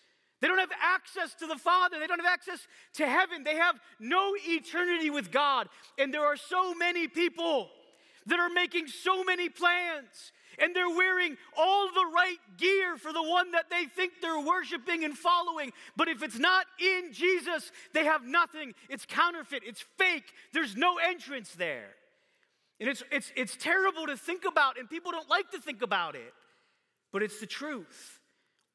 They 0.41 0.49
don't 0.49 0.59
have 0.59 0.73
access 0.81 1.33
to 1.35 1.47
the 1.47 1.55
Father. 1.55 1.99
They 1.99 2.05
don't 2.05 2.19
have 2.19 2.33
access 2.33 2.67
to 2.95 3.07
heaven. 3.07 3.45
They 3.45 3.55
have 3.55 3.79
no 3.97 4.33
eternity 4.35 5.09
with 5.09 5.31
God. 5.31 5.69
And 5.97 6.13
there 6.13 6.25
are 6.25 6.35
so 6.35 6.75
many 6.75 7.07
people 7.07 7.69
that 8.25 8.39
are 8.39 8.49
making 8.49 8.87
so 8.87 9.23
many 9.23 9.47
plans 9.47 10.33
and 10.59 10.75
they're 10.75 10.89
wearing 10.89 11.37
all 11.57 11.87
the 11.87 12.11
right 12.13 12.37
gear 12.57 12.97
for 12.97 13.13
the 13.13 13.23
one 13.23 13.51
that 13.51 13.69
they 13.69 13.85
think 13.85 14.13
they're 14.21 14.39
worshiping 14.39 15.03
and 15.03 15.17
following. 15.17 15.71
But 15.95 16.07
if 16.09 16.21
it's 16.21 16.37
not 16.37 16.65
in 16.79 17.13
Jesus, 17.13 17.71
they 17.93 18.05
have 18.05 18.25
nothing. 18.25 18.73
It's 18.89 19.05
counterfeit, 19.05 19.63
it's 19.65 19.83
fake, 19.97 20.31
there's 20.51 20.75
no 20.75 20.97
entrance 20.97 21.53
there. 21.53 21.95
And 22.83 22.91
it's, 22.91 23.01
it's, 23.13 23.31
it's 23.37 23.55
terrible 23.55 24.07
to 24.07 24.17
think 24.17 24.43
about, 24.43 24.77
and 24.77 24.89
people 24.89 25.13
don't 25.13 25.29
like 25.29 25.49
to 25.51 25.61
think 25.61 25.81
about 25.81 26.15
it, 26.15 26.33
but 27.13 27.23
it's 27.23 27.39
the 27.39 27.45
truth. 27.45 28.19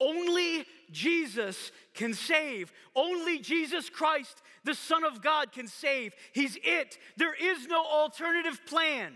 Only 0.00 0.64
Jesus 0.90 1.70
can 1.92 2.14
save. 2.14 2.72
Only 2.96 3.38
Jesus 3.38 3.90
Christ, 3.90 4.40
the 4.64 4.74
Son 4.74 5.04
of 5.04 5.20
God, 5.20 5.52
can 5.52 5.66
save. 5.66 6.14
He's 6.32 6.56
it. 6.64 6.96
There 7.18 7.34
is 7.34 7.66
no 7.66 7.84
alternative 7.84 8.58
plan. 8.64 9.12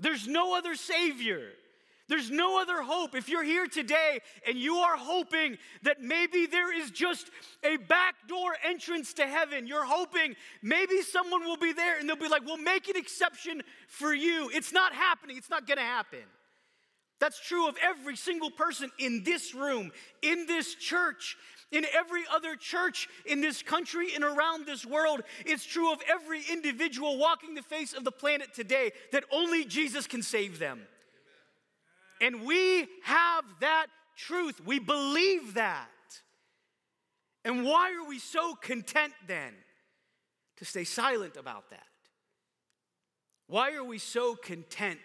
There's 0.00 0.28
no 0.28 0.54
other 0.54 0.74
Savior. 0.74 1.52
There's 2.06 2.30
no 2.30 2.60
other 2.60 2.82
hope. 2.82 3.14
If 3.14 3.28
you're 3.28 3.44
here 3.44 3.66
today 3.66 4.20
and 4.46 4.58
you 4.58 4.76
are 4.76 4.96
hoping 4.96 5.56
that 5.82 6.02
maybe 6.02 6.46
there 6.46 6.72
is 6.72 6.90
just 6.90 7.30
a 7.62 7.76
backdoor 7.76 8.56
entrance 8.62 9.14
to 9.14 9.26
heaven, 9.26 9.66
you're 9.66 9.86
hoping 9.86 10.34
maybe 10.62 11.00
someone 11.00 11.44
will 11.44 11.56
be 11.56 11.72
there 11.72 11.98
and 11.98 12.08
they'll 12.08 12.16
be 12.16 12.28
like, 12.28 12.44
we'll 12.44 12.58
make 12.58 12.88
an 12.88 12.96
exception 12.96 13.62
for 13.88 14.12
you. 14.12 14.50
It's 14.52 14.72
not 14.72 14.92
happening, 14.92 15.38
it's 15.38 15.48
not 15.48 15.66
gonna 15.66 15.80
happen. 15.80 16.20
That's 17.20 17.40
true 17.40 17.68
of 17.68 17.76
every 17.82 18.16
single 18.16 18.50
person 18.50 18.90
in 18.98 19.24
this 19.24 19.54
room, 19.54 19.90
in 20.20 20.46
this 20.46 20.74
church, 20.74 21.38
in 21.72 21.86
every 21.94 22.24
other 22.30 22.54
church 22.54 23.08
in 23.24 23.40
this 23.40 23.62
country 23.62 24.14
and 24.14 24.22
around 24.22 24.66
this 24.66 24.84
world. 24.84 25.22
It's 25.46 25.64
true 25.64 25.90
of 25.90 26.00
every 26.06 26.42
individual 26.52 27.16
walking 27.16 27.54
the 27.54 27.62
face 27.62 27.94
of 27.94 28.04
the 28.04 28.12
planet 28.12 28.52
today 28.52 28.92
that 29.12 29.24
only 29.32 29.64
Jesus 29.64 30.06
can 30.06 30.22
save 30.22 30.58
them. 30.58 30.82
And 32.20 32.42
we 32.42 32.88
have 33.02 33.44
that 33.60 33.86
truth. 34.16 34.60
We 34.64 34.78
believe 34.78 35.54
that. 35.54 35.88
And 37.44 37.64
why 37.64 37.92
are 37.94 38.08
we 38.08 38.18
so 38.18 38.54
content 38.54 39.12
then 39.26 39.52
to 40.56 40.64
stay 40.64 40.84
silent 40.84 41.36
about 41.36 41.70
that? 41.70 41.82
Why 43.46 43.74
are 43.74 43.84
we 43.84 43.98
so 43.98 44.34
content 44.34 45.00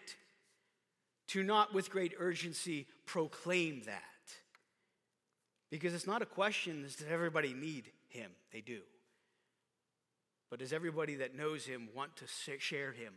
to 1.29 1.43
not 1.43 1.73
with 1.73 1.91
great 1.91 2.13
urgency 2.17 2.87
proclaim 3.05 3.83
that. 3.85 4.03
Because 5.69 5.93
it's 5.93 6.07
not 6.07 6.23
a 6.23 6.25
question 6.25 6.81
does 6.81 7.03
everybody 7.09 7.53
need 7.53 7.91
him? 8.07 8.31
They 8.51 8.61
do. 8.61 8.79
But 10.49 10.59
does 10.59 10.73
everybody 10.73 11.15
that 11.15 11.35
knows 11.35 11.65
him 11.65 11.89
want 11.95 12.15
to 12.17 12.25
share 12.57 12.91
him? 12.91 13.13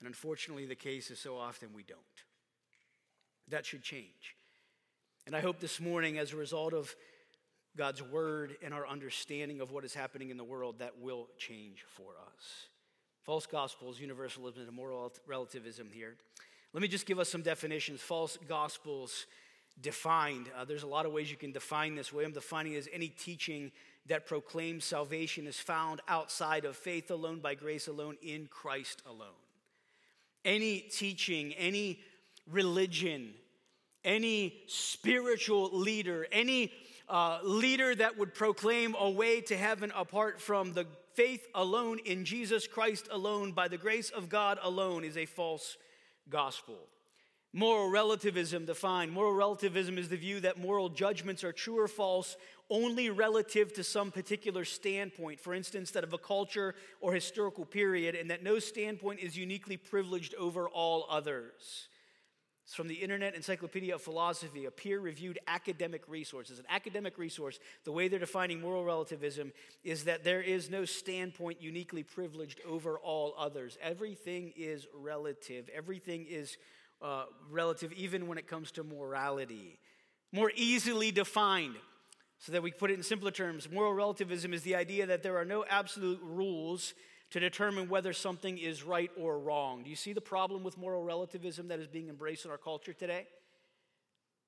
And 0.00 0.06
unfortunately, 0.06 0.64
the 0.64 0.74
case 0.74 1.10
is 1.10 1.18
so 1.18 1.36
often 1.36 1.68
we 1.74 1.82
don't. 1.82 2.00
That 3.48 3.64
should 3.64 3.82
change. 3.82 4.36
And 5.26 5.34
I 5.34 5.40
hope 5.40 5.60
this 5.60 5.80
morning, 5.80 6.18
as 6.18 6.32
a 6.32 6.36
result 6.36 6.72
of 6.72 6.94
God's 7.76 8.02
word 8.02 8.56
and 8.62 8.72
our 8.72 8.86
understanding 8.86 9.60
of 9.60 9.70
what 9.70 9.84
is 9.84 9.94
happening 9.94 10.30
in 10.30 10.36
the 10.36 10.44
world, 10.44 10.78
that 10.78 10.98
will 11.00 11.28
change 11.38 11.84
for 11.88 12.12
us. 12.26 12.68
False 13.24 13.46
gospels, 13.46 14.00
universalism, 14.00 14.62
and 14.62 14.72
moral 14.72 15.12
relativism 15.26 15.88
here. 15.92 16.14
Let 16.72 16.80
me 16.80 16.88
just 16.88 17.06
give 17.06 17.18
us 17.18 17.28
some 17.28 17.42
definitions. 17.42 18.00
False 18.00 18.38
gospels 18.48 19.26
defined. 19.80 20.46
Uh, 20.56 20.64
there's 20.64 20.84
a 20.84 20.86
lot 20.88 21.06
of 21.06 21.12
ways 21.12 21.30
you 21.30 21.36
can 21.36 21.52
define 21.52 21.94
this. 21.94 22.12
Way 22.12 22.24
I'm 22.24 22.32
defining 22.32 22.74
is 22.74 22.88
any 22.92 23.08
teaching 23.08 23.72
that 24.06 24.26
proclaims 24.26 24.84
salvation 24.84 25.46
is 25.46 25.58
found 25.58 26.00
outside 26.06 26.64
of 26.64 26.76
faith 26.76 27.10
alone, 27.10 27.40
by 27.40 27.54
grace 27.54 27.88
alone, 27.88 28.16
in 28.22 28.46
Christ 28.46 29.02
alone. 29.06 29.28
Any 30.44 30.80
teaching, 30.80 31.52
any 31.54 32.00
religion, 32.50 33.34
any 34.04 34.54
spiritual 34.66 35.70
leader, 35.72 36.26
any 36.30 36.72
uh, 37.08 37.38
leader 37.42 37.94
that 37.94 38.18
would 38.18 38.34
proclaim 38.34 38.94
a 38.98 39.10
way 39.10 39.40
to 39.40 39.56
heaven 39.56 39.92
apart 39.94 40.40
from 40.40 40.72
the 40.72 40.86
faith 41.14 41.46
alone 41.54 41.98
in 42.04 42.24
Jesus 42.24 42.66
Christ 42.66 43.08
alone, 43.10 43.52
by 43.52 43.68
the 43.68 43.78
grace 43.78 44.10
of 44.10 44.28
God 44.28 44.58
alone, 44.62 45.04
is 45.04 45.16
a 45.16 45.26
false 45.26 45.76
gospel. 46.28 46.76
Moral 47.52 47.88
relativism 47.88 48.66
defined. 48.66 49.12
Moral 49.12 49.32
relativism 49.32 49.96
is 49.96 50.10
the 50.10 50.16
view 50.16 50.40
that 50.40 50.58
moral 50.58 50.90
judgments 50.90 51.42
are 51.42 51.52
true 51.52 51.78
or 51.78 51.88
false 51.88 52.36
only 52.68 53.08
relative 53.08 53.72
to 53.74 53.84
some 53.84 54.10
particular 54.10 54.64
standpoint, 54.64 55.40
for 55.40 55.54
instance, 55.54 55.92
that 55.92 56.04
of 56.04 56.12
a 56.12 56.18
culture 56.18 56.74
or 57.00 57.14
historical 57.14 57.64
period, 57.64 58.14
and 58.14 58.30
that 58.30 58.42
no 58.42 58.58
standpoint 58.58 59.20
is 59.20 59.38
uniquely 59.38 59.76
privileged 59.76 60.34
over 60.34 60.68
all 60.68 61.06
others. 61.08 61.88
It's 62.66 62.74
from 62.74 62.88
the 62.88 62.94
Internet 62.94 63.36
Encyclopedia 63.36 63.94
of 63.94 64.02
Philosophy, 64.02 64.64
a 64.64 64.72
peer 64.72 64.98
reviewed 64.98 65.38
academic 65.46 66.02
resource. 66.08 66.50
As 66.50 66.58
an 66.58 66.64
academic 66.68 67.16
resource, 67.16 67.60
the 67.84 67.92
way 67.92 68.08
they're 68.08 68.18
defining 68.18 68.60
moral 68.60 68.84
relativism 68.84 69.52
is 69.84 70.02
that 70.04 70.24
there 70.24 70.42
is 70.42 70.68
no 70.68 70.84
standpoint 70.84 71.62
uniquely 71.62 72.02
privileged 72.02 72.60
over 72.66 72.98
all 72.98 73.34
others. 73.38 73.78
Everything 73.80 74.52
is 74.56 74.88
relative, 74.92 75.70
everything 75.72 76.26
is 76.28 76.56
uh, 77.00 77.26
relative, 77.52 77.92
even 77.92 78.26
when 78.26 78.36
it 78.36 78.48
comes 78.48 78.72
to 78.72 78.82
morality. 78.82 79.78
More 80.32 80.50
easily 80.56 81.12
defined, 81.12 81.76
so 82.40 82.50
that 82.50 82.64
we 82.64 82.72
put 82.72 82.90
it 82.90 82.94
in 82.94 83.04
simpler 83.04 83.30
terms, 83.30 83.70
moral 83.70 83.94
relativism 83.94 84.52
is 84.52 84.62
the 84.62 84.74
idea 84.74 85.06
that 85.06 85.22
there 85.22 85.36
are 85.36 85.44
no 85.44 85.64
absolute 85.70 86.18
rules 86.20 86.94
to 87.30 87.40
determine 87.40 87.88
whether 87.88 88.12
something 88.12 88.58
is 88.58 88.82
right 88.82 89.10
or 89.18 89.38
wrong. 89.38 89.82
Do 89.82 89.90
you 89.90 89.96
see 89.96 90.12
the 90.12 90.20
problem 90.20 90.62
with 90.62 90.78
moral 90.78 91.02
relativism 91.02 91.68
that 91.68 91.80
is 91.80 91.86
being 91.86 92.08
embraced 92.08 92.44
in 92.44 92.50
our 92.50 92.58
culture 92.58 92.92
today? 92.92 93.26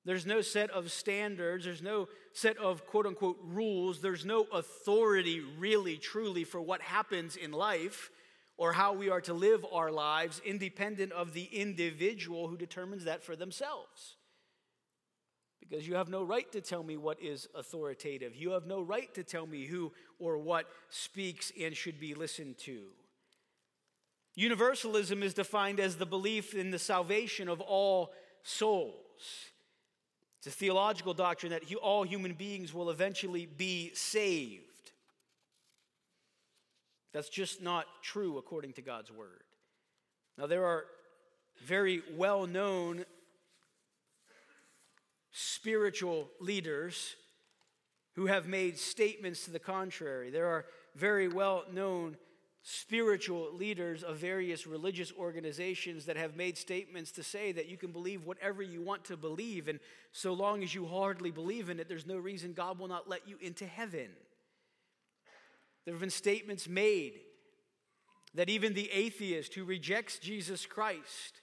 There's 0.04 0.26
no 0.26 0.40
set 0.40 0.70
of 0.70 0.90
standards, 0.90 1.64
there's 1.64 1.82
no 1.82 2.08
set 2.32 2.56
of 2.58 2.86
quote 2.86 3.06
unquote 3.06 3.38
rules, 3.42 4.00
there's 4.00 4.24
no 4.24 4.46
authority 4.52 5.42
really, 5.58 5.96
truly 5.96 6.44
for 6.44 6.60
what 6.60 6.80
happens 6.80 7.36
in 7.36 7.52
life 7.52 8.10
or 8.56 8.72
how 8.72 8.92
we 8.92 9.10
are 9.10 9.20
to 9.22 9.34
live 9.34 9.64
our 9.72 9.90
lives, 9.90 10.40
independent 10.44 11.12
of 11.12 11.32
the 11.32 11.44
individual 11.44 12.48
who 12.48 12.56
determines 12.56 13.04
that 13.04 13.22
for 13.22 13.36
themselves 13.36 14.17
because 15.68 15.86
you 15.86 15.94
have 15.94 16.08
no 16.08 16.22
right 16.22 16.50
to 16.52 16.60
tell 16.60 16.82
me 16.82 16.96
what 16.96 17.20
is 17.20 17.48
authoritative. 17.54 18.34
You 18.34 18.50
have 18.52 18.66
no 18.66 18.80
right 18.80 19.12
to 19.14 19.22
tell 19.22 19.46
me 19.46 19.66
who 19.66 19.92
or 20.18 20.38
what 20.38 20.66
speaks 20.88 21.52
and 21.60 21.76
should 21.76 22.00
be 22.00 22.14
listened 22.14 22.58
to. 22.58 22.80
Universalism 24.34 25.22
is 25.22 25.34
defined 25.34 25.80
as 25.80 25.96
the 25.96 26.06
belief 26.06 26.54
in 26.54 26.70
the 26.70 26.78
salvation 26.78 27.48
of 27.48 27.60
all 27.60 28.12
souls. 28.42 28.94
It's 30.38 30.46
a 30.46 30.50
theological 30.50 31.12
doctrine 31.12 31.50
that 31.50 31.62
all 31.82 32.04
human 32.04 32.34
beings 32.34 32.72
will 32.72 32.90
eventually 32.90 33.46
be 33.46 33.90
saved. 33.94 34.62
That's 37.12 37.28
just 37.28 37.60
not 37.60 37.86
true 38.02 38.38
according 38.38 38.74
to 38.74 38.82
God's 38.82 39.10
word. 39.10 39.42
Now, 40.36 40.46
there 40.46 40.64
are 40.64 40.84
very 41.64 42.02
well 42.16 42.46
known 42.46 43.04
spiritual 45.58 46.28
leaders 46.38 47.16
who 48.14 48.26
have 48.26 48.46
made 48.46 48.78
statements 48.78 49.44
to 49.44 49.50
the 49.50 49.58
contrary. 49.58 50.30
There 50.30 50.46
are 50.46 50.66
very 50.94 51.26
well 51.26 51.64
known 51.72 52.16
spiritual 52.62 53.52
leaders 53.52 54.04
of 54.04 54.18
various 54.18 54.68
religious 54.68 55.12
organizations 55.18 56.04
that 56.04 56.16
have 56.16 56.36
made 56.36 56.56
statements 56.56 57.10
to 57.10 57.24
say 57.24 57.50
that 57.50 57.68
you 57.68 57.76
can 57.76 57.90
believe 57.90 58.24
whatever 58.24 58.62
you 58.62 58.80
want 58.80 59.04
to 59.06 59.16
believe, 59.16 59.66
and 59.66 59.80
so 60.12 60.32
long 60.32 60.62
as 60.62 60.72
you 60.72 60.86
hardly 60.86 61.32
believe 61.32 61.70
in 61.70 61.80
it, 61.80 61.88
there's 61.88 62.06
no 62.06 62.18
reason 62.18 62.52
God 62.52 62.78
will 62.78 62.86
not 62.86 63.08
let 63.08 63.26
you 63.26 63.36
into 63.40 63.66
heaven. 63.66 64.10
There 65.84 65.94
have 65.94 66.00
been 66.00 66.10
statements 66.10 66.68
made 66.68 67.14
that 68.32 68.48
even 68.48 68.74
the 68.74 68.90
atheist 68.92 69.54
who 69.54 69.64
rejects 69.64 70.20
Jesus 70.20 70.66
Christ 70.66 71.40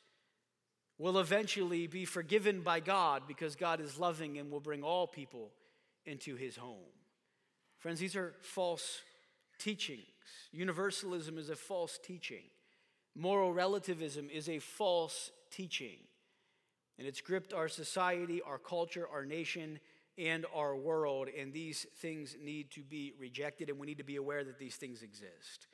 will 0.98 1.20
eventually 1.20 1.88
be 1.88 2.06
forgiven 2.06 2.62
by 2.62 2.80
God 2.80 3.24
because 3.28 3.56
God 3.56 3.82
is 3.82 4.00
loving 4.00 4.38
and 4.38 4.50
will 4.50 4.60
bring 4.60 4.84
all 4.84 5.08
people 5.08 5.52
into 6.06 6.36
his 6.36 6.56
home. 6.56 6.94
Friends, 7.80 8.00
these 8.00 8.16
are 8.16 8.34
false 8.42 9.02
teachings. 9.60 10.02
Universalism 10.52 11.38
is 11.38 11.50
a 11.50 11.56
false 11.56 12.00
teaching. 12.02 12.44
Moral 13.16 13.54
relativism 13.54 14.30
is 14.32 14.50
a 14.50 14.60
false 14.60 15.32
teaching. 15.52 15.98
And 16.98 17.08
it's 17.08 17.22
gripped 17.22 17.54
our 17.54 17.68
society, 17.68 18.42
our 18.42 18.58
culture, 18.58 19.08
our 19.12 19.26
nation, 19.26 19.80
and 20.18 20.46
our 20.56 20.76
world. 20.76 21.28
And 21.38 21.54
these 21.54 21.86
things 21.98 22.36
need 22.42 22.72
to 22.72 22.82
be 22.82 23.14
rejected, 23.20 23.70
and 23.70 23.78
we 23.78 23.86
need 23.86 23.98
to 23.98 24.04
be 24.04 24.16
aware 24.16 24.44
that 24.44 24.60
these 24.60 24.76
things 24.76 25.02
exist. 25.02 25.68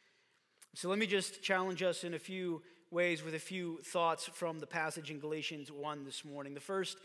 So 0.73 0.89
let 0.89 0.97
me 0.97 1.05
just 1.05 1.43
challenge 1.43 1.83
us 1.83 2.03
in 2.03 2.13
a 2.13 2.19
few 2.19 2.61
ways 2.91 3.23
with 3.23 3.33
a 3.33 3.39
few 3.39 3.79
thoughts 3.83 4.29
from 4.33 4.59
the 4.59 4.67
passage 4.67 5.09
in 5.11 5.19
Galatians 5.19 5.71
1 5.71 6.03
this 6.03 6.25
morning. 6.25 6.53
The 6.53 6.59
first 6.59 6.97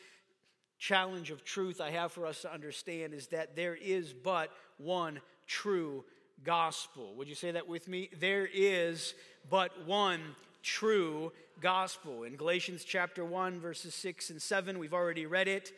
challenge 0.81 1.31
of 1.31 1.45
truth 1.45 1.81
I 1.81 1.91
have 1.91 2.11
for 2.11 2.27
us 2.27 2.43
to 2.43 2.53
understand 2.53 3.15
is 3.15 3.29
that 3.29 3.55
there 3.55 3.77
is 3.77 4.13
but 4.13 4.51
one 4.79 5.21
true 5.47 6.05
gospel. 6.43 7.15
Would 7.15 7.29
you 7.29 7.37
say 7.37 7.53
that 7.53 7.69
with 7.69 7.87
me? 7.87 8.11
There 8.19 8.49
is 8.53 9.15
but 9.49 9.87
one 9.87 10.21
true 10.65 11.31
gospel. 11.61 12.25
In 12.25 12.35
Galatians 12.35 12.83
chapter 12.83 13.25
1, 13.25 13.61
verses 13.61 13.95
6 13.95 14.31
and 14.31 14.43
7, 14.43 14.81
we've 14.81 14.93
already 14.93 15.25
read 15.25 15.47
it. 15.47 15.73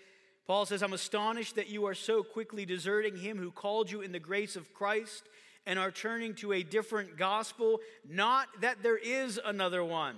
Paul 0.46 0.64
says, 0.64 0.82
I'm 0.82 0.94
astonished 0.94 1.56
that 1.56 1.68
you 1.68 1.84
are 1.84 1.94
so 1.94 2.22
quickly 2.22 2.64
deserting 2.64 3.18
him 3.18 3.36
who 3.36 3.50
called 3.50 3.90
you 3.90 4.00
in 4.00 4.12
the 4.12 4.18
grace 4.18 4.56
of 4.56 4.72
Christ 4.72 5.24
and 5.68 5.78
are 5.78 5.90
turning 5.90 6.34
to 6.34 6.54
a 6.54 6.62
different 6.62 7.18
gospel. 7.18 7.78
Not 8.08 8.48
that 8.62 8.82
there 8.82 8.96
is 8.96 9.38
another 9.44 9.84
one. 9.84 10.16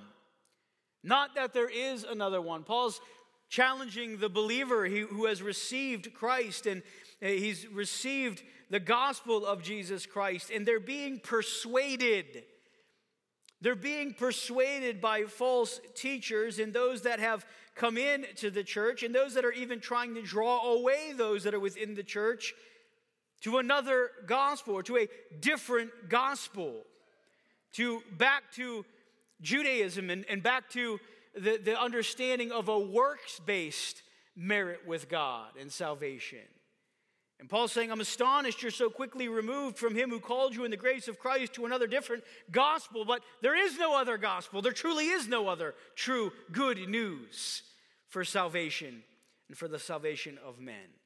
Not 1.02 1.35
that 1.35 1.52
there 1.52 1.69
is 1.69 2.04
another 2.04 2.40
one. 2.40 2.62
Paul's 2.62 3.00
challenging 3.49 4.19
the 4.19 4.28
believer 4.28 4.88
who 4.88 5.26
has 5.26 5.42
received 5.42 6.14
Christ 6.14 6.66
and 6.66 6.83
uh, 7.23 7.26
he's 7.26 7.66
received 7.66 8.42
the 8.71 8.80
gospel 8.80 9.45
of 9.45 9.62
Jesus 9.62 10.07
Christ, 10.07 10.50
and 10.50 10.64
they're 10.64 10.78
being 10.78 11.19
persuaded. 11.19 12.45
They're 13.61 13.75
being 13.75 14.14
persuaded 14.14 15.00
by 15.00 15.25
false 15.25 15.80
teachers 15.95 16.61
and 16.61 16.73
those 16.73 17.02
that 17.02 17.19
have 17.19 17.45
come 17.75 17.99
in 17.99 18.25
to 18.37 18.50
the 18.50 18.62
church 18.62 19.02
and 19.02 19.12
those 19.12 19.35
that 19.35 19.45
are 19.45 19.52
even 19.52 19.80
trying 19.80 20.14
to 20.14 20.23
draw 20.23 20.73
away 20.73 21.12
those 21.14 21.42
that 21.42 21.54
are 21.54 21.61
within 21.61 21.95
the 21.95 22.04
church 22.04 22.54
to 23.42 23.59
another 23.59 24.11
gospel 24.26 24.75
or 24.75 24.82
to 24.85 24.99
a 24.99 25.09
different 25.40 25.90
gospel, 26.09 26.82
to 27.73 28.02
back 28.18 28.42
to 28.54 28.85
Judaism 29.40 30.11
and, 30.11 30.25
and 30.28 30.42
back 30.42 30.68
to 30.70 31.00
the, 31.35 31.56
the 31.56 31.80
understanding 31.80 32.52
of 32.52 32.68
a 32.68 32.78
works 32.78 33.40
based 33.44 34.02
merit 34.37 34.80
with 34.87 35.09
God 35.09 35.50
and 35.59 35.73
salvation. 35.73 36.38
And 37.38 37.49
Paul's 37.49 37.73
saying, 37.73 37.90
I'm 37.90 38.02
astonished 38.02 38.61
you're 38.61 38.70
so 38.70 38.90
quickly 38.90 39.28
removed 39.28 39.78
from 39.78 39.95
him 39.95 40.10
who 40.10 40.21
called 40.21 40.54
you 40.54 40.65
in 40.65 40.71
the 40.71 40.76
grace 40.76 41.08
of 41.08 41.19
Christ 41.19 41.54
to 41.54 41.65
another 41.65 41.86
different 41.86 42.23
gospel. 42.50 43.06
But 43.06 43.23
there 43.41 43.56
is 43.56 43.78
no 43.78 43.99
other 43.99 44.19
gospel. 44.19 44.60
There 44.60 44.73
truly 44.73 45.06
is 45.06 45.26
no 45.26 45.49
other 45.49 45.75
true 45.97 46.32
good 46.52 46.86
news 46.86 47.62
for 48.08 48.25
salvation 48.25 49.02
and 49.49 49.56
for 49.56 49.69
the 49.69 49.78
salvation 49.78 50.38
of 50.45 50.60
men 50.60 51.00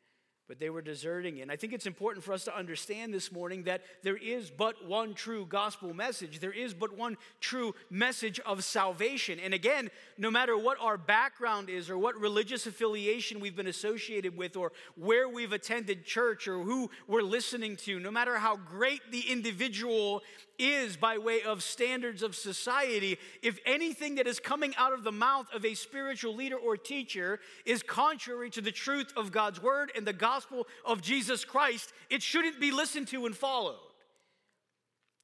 but 0.48 0.59
they 0.59 0.70
were 0.70 0.83
deserting 0.83 1.38
it. 1.38 1.42
And 1.42 1.50
I 1.50 1.57
think 1.57 1.72
it's 1.72 1.87
important 1.87 2.24
for 2.24 2.33
us 2.33 2.44
to 2.44 2.57
understand 2.57 3.14
this 3.14 3.33
morning 3.33 3.64
that 3.64 3.83
there 4.02 4.16
is 4.16 4.50
but 4.50 4.87
one 4.87 5.14
true 5.14 5.46
gospel 5.46 5.94
message. 5.94 6.40
There 6.40 6.52
is 6.52 6.74
but 6.74 6.96
one 6.96 7.16
true 7.40 7.74
message 7.90 8.40
of 8.40 8.62
salvation. 8.62 9.38
And 9.38 9.54
again, 9.54 9.90
no 10.18 10.30
matter 10.30 10.57
what 10.57 10.78
our 10.80 10.98
background 10.98 11.70
is 11.70 11.88
or 11.88 11.96
what 11.96 12.18
religious 12.20 12.66
affiliation 12.66 13.40
we've 13.40 13.57
been 13.57 13.66
associated 13.66 14.37
with 14.37 14.57
or 14.57 14.72
where 14.96 15.28
we've 15.28 15.52
attended 15.52 16.04
church 16.04 16.46
or 16.46 16.62
who 16.62 16.90
we're 17.09 17.22
listening 17.22 17.76
to, 17.76 17.98
no 17.98 18.11
matter 18.11 18.37
how 18.37 18.57
great 18.57 19.00
the 19.11 19.20
individual 19.20 20.22
is 20.58 20.96
by 20.96 21.18
way 21.18 21.42
of 21.42 21.62
standards 21.62 22.22
of 22.22 22.34
society, 22.34 23.18
if 23.42 23.58
anything 23.66 24.16
that 24.16 24.26
is 24.26 24.38
coming 24.38 24.74
out 24.76 24.92
of 24.92 25.04
the 25.04 25.12
mouth 25.12 25.46
of 25.52 25.64
a 25.64 25.74
spiritual 25.74 26.34
leader 26.34 26.56
or 26.56 26.76
teacher 26.76 27.40
is 27.64 27.82
contrary 27.82 28.50
to 28.50 28.60
the 28.60 28.72
truth 28.72 29.12
of 29.16 29.32
God's 29.32 29.62
word 29.62 29.90
and 29.96 30.06
the 30.06 30.12
gospel 30.12 30.66
of 30.84 31.02
Jesus 31.02 31.44
Christ, 31.44 31.92
it 32.10 32.22
shouldn't 32.22 32.60
be 32.60 32.70
listened 32.70 33.08
to 33.08 33.26
and 33.26 33.36
followed. 33.36 33.78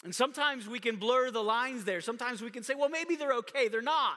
And 0.04 0.14
sometimes 0.14 0.66
we 0.66 0.78
can 0.78 0.96
blur 0.96 1.30
the 1.30 1.42
lines 1.42 1.84
there. 1.84 2.00
Sometimes 2.00 2.40
we 2.40 2.50
can 2.50 2.62
say, 2.62 2.74
well, 2.74 2.88
maybe 2.88 3.16
they're 3.16 3.34
okay. 3.34 3.68
They're 3.68 3.82
not. 3.82 4.16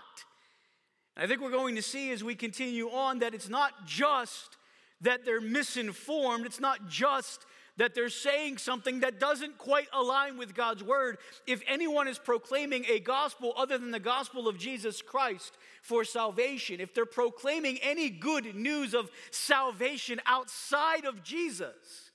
I 1.15 1.27
think 1.27 1.41
we're 1.41 1.51
going 1.51 1.75
to 1.75 1.81
see 1.81 2.11
as 2.11 2.23
we 2.23 2.35
continue 2.35 2.89
on 2.89 3.19
that 3.19 3.33
it's 3.33 3.49
not 3.49 3.85
just 3.85 4.57
that 5.01 5.25
they're 5.25 5.41
misinformed, 5.41 6.45
it's 6.45 6.61
not 6.61 6.87
just 6.87 7.45
that 7.77 7.95
they're 7.95 8.09
saying 8.09 8.57
something 8.57 8.99
that 8.99 9.19
doesn't 9.19 9.57
quite 9.57 9.87
align 9.93 10.37
with 10.37 10.53
God's 10.53 10.83
word. 10.83 11.17
If 11.47 11.61
anyone 11.67 12.07
is 12.07 12.19
proclaiming 12.19 12.85
a 12.87 12.99
gospel 12.99 13.53
other 13.57 13.77
than 13.77 13.91
the 13.91 13.99
gospel 13.99 14.47
of 14.47 14.57
Jesus 14.57 15.01
Christ 15.01 15.57
for 15.81 16.03
salvation, 16.03 16.79
if 16.79 16.93
they're 16.93 17.05
proclaiming 17.05 17.79
any 17.81 18.09
good 18.09 18.55
news 18.55 18.93
of 18.93 19.09
salvation 19.31 20.21
outside 20.25 21.05
of 21.05 21.23
Jesus, 21.23 22.11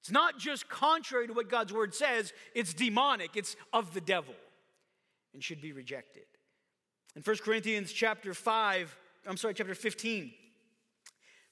it's 0.00 0.10
not 0.10 0.38
just 0.38 0.68
contrary 0.68 1.26
to 1.26 1.32
what 1.32 1.48
God's 1.48 1.72
word 1.72 1.94
says, 1.94 2.32
it's 2.54 2.74
demonic, 2.74 3.30
it's 3.34 3.56
of 3.72 3.94
the 3.94 4.00
devil 4.00 4.34
and 5.36 5.42
should 5.44 5.60
be 5.60 5.72
rejected. 5.72 6.24
In 7.14 7.22
1 7.22 7.36
Corinthians 7.44 7.92
chapter 7.92 8.34
5, 8.34 8.96
I'm 9.26 9.36
sorry, 9.36 9.54
chapter 9.54 9.74
15, 9.74 10.32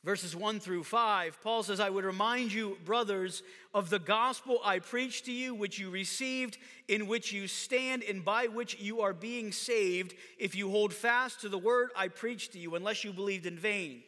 verses 0.04 0.36
1 0.36 0.60
through 0.60 0.84
5, 0.84 1.42
Paul 1.42 1.62
says, 1.62 1.80
I 1.80 1.88
would 1.88 2.04
remind 2.04 2.52
you, 2.52 2.76
brothers, 2.84 3.42
of 3.72 3.88
the 3.88 3.98
gospel 3.98 4.60
I 4.62 4.78
preached 4.78 5.24
to 5.24 5.32
you, 5.32 5.54
which 5.54 5.78
you 5.78 5.88
received, 5.88 6.58
in 6.88 7.06
which 7.06 7.32
you 7.32 7.48
stand, 7.48 8.02
and 8.02 8.24
by 8.24 8.46
which 8.46 8.78
you 8.78 9.00
are 9.00 9.14
being 9.14 9.50
saved, 9.50 10.14
if 10.38 10.54
you 10.54 10.70
hold 10.70 10.92
fast 10.92 11.40
to 11.40 11.48
the 11.48 11.58
word 11.58 11.88
I 11.96 12.08
preached 12.08 12.52
to 12.52 12.58
you, 12.58 12.74
unless 12.74 13.02
you 13.02 13.12
believed 13.12 13.46
in 13.46 13.56
vain. 13.56 14.02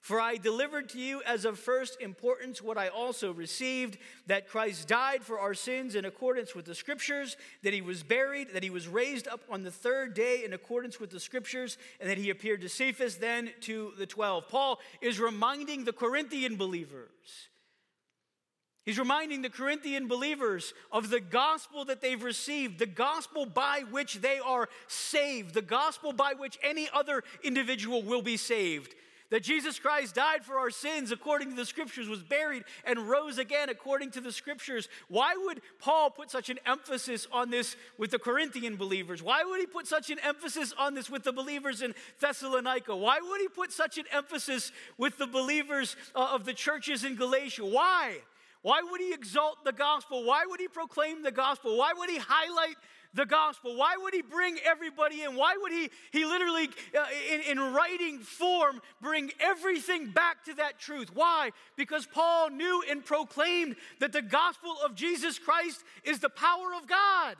For 0.00 0.18
I 0.18 0.38
delivered 0.38 0.88
to 0.90 0.98
you 0.98 1.22
as 1.26 1.44
of 1.44 1.58
first 1.58 2.00
importance 2.00 2.62
what 2.62 2.78
I 2.78 2.88
also 2.88 3.32
received 3.32 3.98
that 4.26 4.48
Christ 4.48 4.88
died 4.88 5.22
for 5.22 5.38
our 5.38 5.52
sins 5.52 5.94
in 5.94 6.06
accordance 6.06 6.54
with 6.54 6.64
the 6.64 6.74
Scriptures, 6.74 7.36
that 7.62 7.74
he 7.74 7.82
was 7.82 8.02
buried, 8.02 8.54
that 8.54 8.62
he 8.62 8.70
was 8.70 8.88
raised 8.88 9.28
up 9.28 9.42
on 9.50 9.62
the 9.62 9.70
third 9.70 10.14
day 10.14 10.42
in 10.42 10.54
accordance 10.54 10.98
with 10.98 11.10
the 11.10 11.20
Scriptures, 11.20 11.76
and 12.00 12.08
that 12.08 12.16
he 12.16 12.30
appeared 12.30 12.62
to 12.62 12.68
Cephas, 12.68 13.16
then 13.16 13.50
to 13.60 13.92
the 13.98 14.06
twelve. 14.06 14.48
Paul 14.48 14.78
is 15.02 15.20
reminding 15.20 15.84
the 15.84 15.92
Corinthian 15.92 16.56
believers. 16.56 17.48
He's 18.86 18.98
reminding 18.98 19.42
the 19.42 19.50
Corinthian 19.50 20.08
believers 20.08 20.72
of 20.90 21.10
the 21.10 21.20
gospel 21.20 21.84
that 21.84 22.00
they've 22.00 22.24
received, 22.24 22.78
the 22.78 22.86
gospel 22.86 23.44
by 23.44 23.84
which 23.90 24.22
they 24.22 24.38
are 24.38 24.70
saved, 24.88 25.52
the 25.52 25.60
gospel 25.60 26.14
by 26.14 26.32
which 26.32 26.58
any 26.62 26.88
other 26.90 27.22
individual 27.44 28.02
will 28.02 28.22
be 28.22 28.38
saved 28.38 28.94
that 29.30 29.42
Jesus 29.42 29.78
Christ 29.78 30.14
died 30.14 30.44
for 30.44 30.58
our 30.58 30.70
sins 30.70 31.12
according 31.12 31.50
to 31.50 31.56
the 31.56 31.64
scriptures, 31.64 32.08
was 32.08 32.22
buried, 32.22 32.64
and 32.84 33.08
rose 33.08 33.38
again 33.38 33.68
according 33.68 34.10
to 34.12 34.20
the 34.20 34.32
scriptures. 34.32 34.88
Why 35.08 35.34
would 35.36 35.62
Paul 35.78 36.10
put 36.10 36.30
such 36.30 36.50
an 36.50 36.58
emphasis 36.66 37.26
on 37.32 37.50
this 37.50 37.76
with 37.96 38.10
the 38.10 38.18
Corinthian 38.18 38.76
believers? 38.76 39.22
Why 39.22 39.44
would 39.44 39.60
he 39.60 39.66
put 39.66 39.86
such 39.86 40.10
an 40.10 40.18
emphasis 40.18 40.74
on 40.76 40.94
this 40.94 41.08
with 41.08 41.22
the 41.22 41.32
believers 41.32 41.80
in 41.82 41.94
Thessalonica? 42.20 42.94
Why 42.94 43.20
would 43.20 43.40
he 43.40 43.48
put 43.48 43.72
such 43.72 43.98
an 43.98 44.04
emphasis 44.12 44.72
with 44.98 45.16
the 45.16 45.26
believers 45.26 45.96
uh, 46.14 46.30
of 46.32 46.44
the 46.44 46.52
churches 46.52 47.04
in 47.04 47.16
Galatia? 47.16 47.64
Why? 47.64 48.16
Why 48.62 48.82
would 48.82 49.00
he 49.00 49.14
exalt 49.14 49.64
the 49.64 49.72
gospel? 49.72 50.24
Why 50.24 50.44
would 50.46 50.60
he 50.60 50.68
proclaim 50.68 51.22
the 51.22 51.30
gospel? 51.30 51.78
Why 51.78 51.92
would 51.96 52.10
he 52.10 52.18
highlight 52.18 52.76
the 53.14 53.26
gospel? 53.26 53.76
Why 53.76 53.96
would 53.96 54.14
he 54.14 54.22
bring 54.22 54.58
everybody 54.64 55.22
in? 55.22 55.36
Why 55.36 55.56
would 55.60 55.72
he, 55.72 55.90
he 56.12 56.24
literally, 56.24 56.68
uh, 56.96 57.06
in, 57.32 57.40
in 57.42 57.74
writing 57.74 58.18
form, 58.18 58.80
bring 59.00 59.30
everything 59.40 60.10
back 60.10 60.44
to 60.44 60.54
that 60.54 60.78
truth? 60.78 61.10
Why? 61.14 61.50
Because 61.76 62.06
Paul 62.06 62.50
knew 62.50 62.82
and 62.88 63.04
proclaimed 63.04 63.76
that 63.98 64.12
the 64.12 64.22
gospel 64.22 64.74
of 64.84 64.94
Jesus 64.94 65.38
Christ 65.38 65.82
is 66.04 66.20
the 66.20 66.28
power 66.28 66.74
of 66.80 66.88
God 66.88 67.36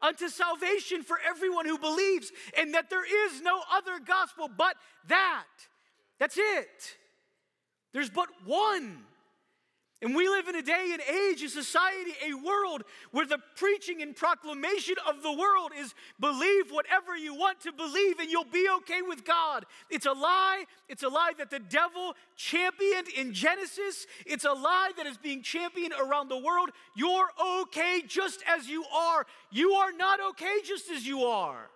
unto 0.00 0.28
salvation 0.28 1.02
for 1.02 1.18
everyone 1.28 1.66
who 1.66 1.78
believes, 1.78 2.30
and 2.56 2.74
that 2.74 2.88
there 2.88 3.04
is 3.26 3.42
no 3.42 3.60
other 3.72 3.98
gospel 4.04 4.48
but 4.48 4.76
that. 5.08 5.46
That's 6.18 6.38
it. 6.38 6.96
There's 7.92 8.10
but 8.10 8.28
one. 8.44 8.98
And 10.00 10.14
we 10.14 10.28
live 10.28 10.46
in 10.46 10.54
a 10.54 10.62
day 10.62 10.90
and 10.92 11.02
age, 11.02 11.42
a 11.42 11.48
society, 11.48 12.12
a 12.24 12.32
world 12.34 12.84
where 13.10 13.26
the 13.26 13.40
preaching 13.56 14.00
and 14.00 14.14
proclamation 14.14 14.94
of 15.08 15.24
the 15.24 15.32
world 15.32 15.72
is 15.76 15.92
believe 16.20 16.70
whatever 16.70 17.16
you 17.16 17.34
want 17.34 17.60
to 17.62 17.72
believe 17.72 18.20
and 18.20 18.30
you'll 18.30 18.44
be 18.44 18.68
okay 18.76 19.02
with 19.02 19.24
God. 19.24 19.66
It's 19.90 20.06
a 20.06 20.12
lie. 20.12 20.66
It's 20.88 21.02
a 21.02 21.08
lie 21.08 21.32
that 21.38 21.50
the 21.50 21.58
devil 21.58 22.14
championed 22.36 23.08
in 23.08 23.32
Genesis. 23.32 24.06
It's 24.24 24.44
a 24.44 24.52
lie 24.52 24.92
that 24.98 25.06
is 25.06 25.18
being 25.18 25.42
championed 25.42 25.94
around 26.00 26.28
the 26.28 26.38
world. 26.38 26.70
You're 26.94 27.30
okay 27.62 28.00
just 28.06 28.44
as 28.48 28.68
you 28.68 28.84
are. 28.94 29.26
You 29.50 29.72
are 29.72 29.90
not 29.90 30.20
okay 30.30 30.58
just 30.64 30.90
as 30.90 31.04
you 31.04 31.24
are. 31.24 31.70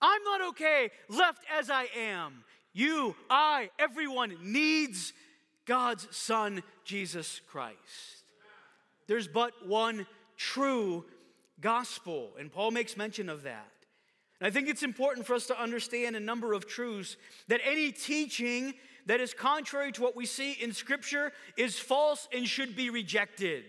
I'm 0.00 0.22
not 0.22 0.48
okay 0.50 0.90
left 1.08 1.44
as 1.58 1.70
I 1.70 1.88
am. 1.98 2.44
You, 2.72 3.16
I, 3.30 3.70
everyone 3.78 4.36
needs 4.42 5.12
God's 5.66 6.06
Son, 6.10 6.62
Jesus 6.84 7.40
Christ. 7.48 8.24
There's 9.06 9.28
but 9.28 9.66
one 9.66 10.06
true 10.36 11.04
gospel, 11.60 12.30
and 12.38 12.52
Paul 12.52 12.70
makes 12.70 12.96
mention 12.96 13.28
of 13.28 13.42
that. 13.44 13.70
And 14.40 14.46
I 14.46 14.50
think 14.50 14.68
it's 14.68 14.82
important 14.82 15.26
for 15.26 15.34
us 15.34 15.46
to 15.46 15.60
understand 15.60 16.16
a 16.16 16.20
number 16.20 16.52
of 16.52 16.66
truths 16.66 17.16
that 17.48 17.60
any 17.64 17.92
teaching 17.92 18.74
that 19.06 19.20
is 19.20 19.32
contrary 19.34 19.92
to 19.92 20.02
what 20.02 20.16
we 20.16 20.26
see 20.26 20.52
in 20.52 20.72
Scripture 20.72 21.32
is 21.56 21.78
false 21.78 22.28
and 22.32 22.46
should 22.46 22.74
be 22.74 22.90
rejected. 22.90 23.64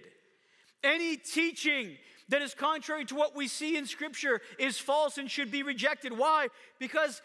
Any 0.83 1.17
teaching 1.17 1.97
that 2.29 2.41
is 2.41 2.53
contrary 2.53 3.05
to 3.05 3.15
what 3.15 3.35
we 3.35 3.47
see 3.47 3.77
in 3.77 3.85
Scripture 3.85 4.41
is 4.57 4.77
false 4.77 5.17
and 5.17 5.29
should 5.29 5.51
be 5.51 5.63
rejected. 5.63 6.17
Why? 6.17 6.47
Because 6.79 7.21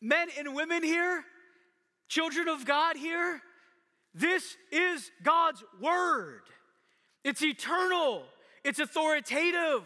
men 0.00 0.28
and 0.38 0.54
women 0.54 0.82
here, 0.82 1.24
children 2.08 2.48
of 2.48 2.64
God 2.64 2.96
here, 2.96 3.40
this 4.14 4.56
is 4.70 5.10
God's 5.22 5.64
word. 5.80 6.42
It's 7.24 7.42
eternal, 7.42 8.22
it's 8.64 8.78
authoritative. 8.78 9.82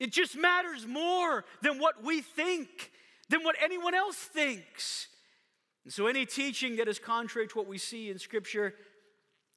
It 0.00 0.10
just 0.10 0.36
matters 0.36 0.84
more 0.84 1.44
than 1.62 1.78
what 1.78 2.02
we 2.02 2.22
think, 2.22 2.90
than 3.28 3.44
what 3.44 3.54
anyone 3.62 3.94
else 3.94 4.16
thinks. 4.16 5.06
And 5.84 5.92
so, 5.92 6.08
any 6.08 6.26
teaching 6.26 6.76
that 6.76 6.88
is 6.88 6.98
contrary 6.98 7.46
to 7.46 7.58
what 7.58 7.68
we 7.68 7.78
see 7.78 8.10
in 8.10 8.18
Scripture 8.18 8.74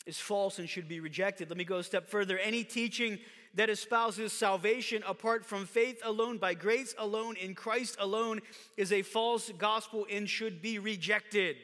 is 0.06 0.20
false 0.20 0.60
and 0.60 0.70
should 0.70 0.88
be 0.88 1.00
rejected. 1.00 1.50
Let 1.50 1.58
me 1.58 1.64
go 1.64 1.78
a 1.78 1.84
step 1.84 2.08
further. 2.08 2.38
Any 2.38 2.64
teaching 2.64 3.18
that 3.56 3.70
espouses 3.70 4.34
salvation 4.34 5.04
apart 5.08 5.46
from 5.46 5.66
faith 5.66 6.00
alone, 6.04 6.38
by 6.38 6.54
grace 6.54 6.94
alone, 6.98 7.38
in 7.38 7.56
Christ 7.56 7.96
alone, 8.00 8.42
is 8.78 8.92
a 8.92 9.02
false 9.02 9.52
gospel 9.58 10.06
and 10.12 10.30
should 10.30 10.62
be 10.62 10.78
rejected. 10.78 11.56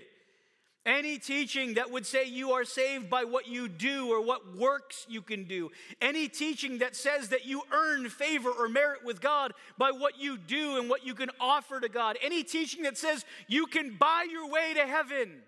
Any 0.84 1.20
teaching 1.20 1.76
that 1.76 1.92
would 1.92 2.08
say 2.08 2.26
you 2.26 2.54
are 2.54 2.66
saved 2.66 3.08
by 3.08 3.24
what 3.24 3.48
you 3.48 3.68
do 3.68 4.12
or 4.12 4.26
what 4.26 4.58
works 4.58 5.06
you 5.08 5.22
can 5.22 5.44
do. 5.44 5.70
Any 6.02 6.28
teaching 6.28 6.80
that 6.80 6.96
says 6.96 7.30
that 7.30 7.46
you 7.46 7.62
earn 7.72 8.10
favor 8.10 8.50
or 8.50 8.68
merit 8.68 9.06
with 9.06 9.22
God 9.22 9.54
by 9.78 9.92
what 9.92 10.20
you 10.20 10.40
do 10.40 10.80
and 10.80 10.90
what 10.90 11.06
you 11.06 11.14
can 11.14 11.30
offer 11.40 11.80
to 11.80 11.88
God. 11.88 12.18
Any 12.24 12.42
teaching 12.44 12.82
that 12.84 12.98
says 12.98 13.26
you 13.48 13.68
can 13.68 13.96
buy 14.00 14.26
your 14.32 14.50
way 14.50 14.74
to 14.74 14.88
heaven. 14.88 15.44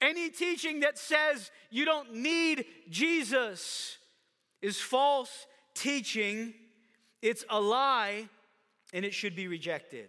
Any 0.00 0.30
teaching 0.30 0.80
that 0.80 0.96
says 0.96 1.50
you 1.70 1.84
don't 1.84 2.14
need 2.14 2.64
Jesus 2.88 3.98
is 4.62 4.80
false 4.80 5.46
teaching. 5.74 6.54
It's 7.20 7.44
a 7.50 7.60
lie 7.60 8.30
and 8.94 9.04
it 9.04 9.12
should 9.12 9.36
be 9.36 9.46
rejected. 9.46 10.08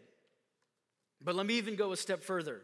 But 1.22 1.36
let 1.36 1.46
me 1.46 1.56
even 1.56 1.76
go 1.76 1.92
a 1.92 1.98
step 1.98 2.24
further. 2.24 2.62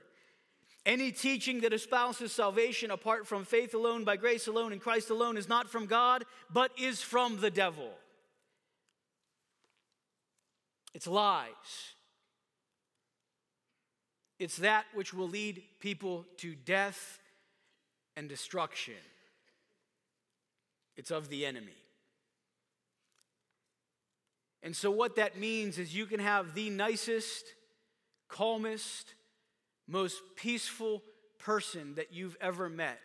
Any 0.85 1.11
teaching 1.11 1.61
that 1.61 1.73
espouses 1.73 2.31
salvation 2.31 2.91
apart 2.91 3.25
from 3.25 3.43
faith 3.43 3.73
alone, 3.73 4.03
by 4.03 4.17
grace 4.17 4.47
alone, 4.47 4.71
in 4.71 4.79
Christ 4.79 5.09
alone 5.09 5.35
is 5.35 5.49
not 5.49 5.69
from 5.69 5.87
God, 5.87 6.25
but 6.53 6.71
is 6.77 7.01
from 7.01 7.41
the 7.41 7.49
devil. 7.49 7.89
It's 10.93 11.07
lies. 11.07 11.49
It's 14.37 14.57
that 14.57 14.85
which 14.93 15.13
will 15.13 15.27
lead 15.27 15.63
people 15.79 16.25
to 16.37 16.53
death 16.53 17.19
and 18.15 18.29
destruction. 18.29 18.93
It's 20.97 21.11
of 21.11 21.29
the 21.29 21.45
enemy. 21.45 21.71
And 24.61 24.75
so, 24.75 24.91
what 24.91 25.15
that 25.17 25.37
means 25.37 25.77
is 25.77 25.95
you 25.95 26.05
can 26.05 26.19
have 26.19 26.55
the 26.55 26.69
nicest, 26.69 27.45
calmest, 28.29 29.13
most 29.87 30.21
peaceful 30.35 31.03
person 31.37 31.95
that 31.95 32.13
you've 32.13 32.37
ever 32.41 32.69
met 32.69 32.99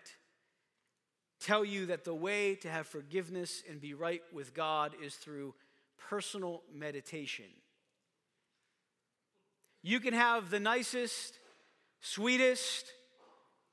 tell 1.41 1.65
you 1.65 1.87
that 1.87 2.05
the 2.05 2.15
way 2.15 2.55
to 2.55 2.69
have 2.69 2.87
forgiveness 2.87 3.63
and 3.69 3.81
be 3.81 3.95
right 3.95 4.23
with 4.33 4.55
God 4.55 4.93
is 5.03 5.15
through 5.15 5.55
personal 5.97 6.63
meditation. 6.73 7.47
You 9.83 10.01
can 10.01 10.13
have 10.13 10.51
the 10.51 10.61
nicest, 10.61 11.39
sweetest, 12.01 12.93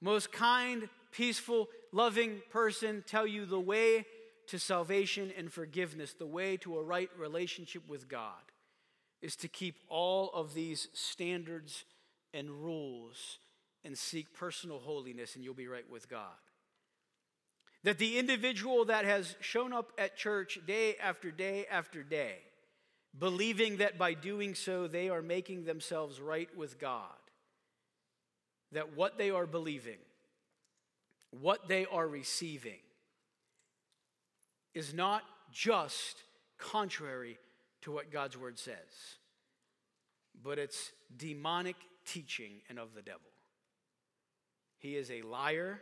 most 0.01 0.31
kind, 0.31 0.87
peaceful, 1.11 1.67
loving 1.91 2.41
person 2.49 3.03
tell 3.05 3.27
you 3.27 3.45
the 3.45 3.59
way 3.59 4.05
to 4.47 4.57
salvation 4.57 5.31
and 5.37 5.51
forgiveness, 5.51 6.13
the 6.13 6.25
way 6.25 6.55
to 6.57 6.77
a 6.77 6.83
right 6.83 7.09
relationship 7.17 7.83
with 7.89 8.07
God, 8.07 8.31
is 9.21 9.35
to 9.37 9.49
keep 9.49 9.75
all 9.89 10.31
of 10.33 10.53
these 10.53 10.87
standards 10.93 11.83
and 12.33 12.49
rules 12.49 13.39
and 13.83 13.97
seek 13.97 14.33
personal 14.33 14.79
holiness, 14.79 15.35
and 15.35 15.43
you'll 15.43 15.53
be 15.53 15.67
right 15.67 15.89
with 15.89 16.09
God. 16.09 16.25
That 17.83 17.99
the 17.99 18.17
individual 18.17 18.85
that 18.85 19.05
has 19.05 19.35
shown 19.39 19.71
up 19.71 19.91
at 19.97 20.17
church 20.17 20.59
day 20.67 20.95
after 21.01 21.31
day 21.31 21.65
after 21.71 22.03
day, 22.03 22.39
believing 23.17 23.77
that 23.77 23.97
by 23.97 24.13
doing 24.13 24.55
so 24.55 24.87
they 24.87 25.09
are 25.09 25.21
making 25.21 25.63
themselves 25.63 26.19
right 26.19 26.49
with 26.57 26.79
God, 26.79 27.05
that 28.73 28.95
what 28.95 29.17
they 29.17 29.29
are 29.31 29.47
believing, 29.47 29.99
what 31.31 31.67
they 31.67 31.85
are 31.85 32.07
receiving, 32.07 32.79
is 34.73 34.93
not 34.93 35.23
just 35.51 36.23
contrary 36.57 37.37
to 37.81 37.91
what 37.91 38.11
God's 38.11 38.37
word 38.37 38.59
says, 38.59 38.75
but 40.43 40.59
it's 40.59 40.91
demonic 41.15 41.77
teaching 42.07 42.61
and 42.69 42.79
of 42.79 42.95
the 42.95 43.01
devil. 43.03 43.29
He 44.79 44.95
is 44.95 45.11
a 45.11 45.21
liar, 45.21 45.81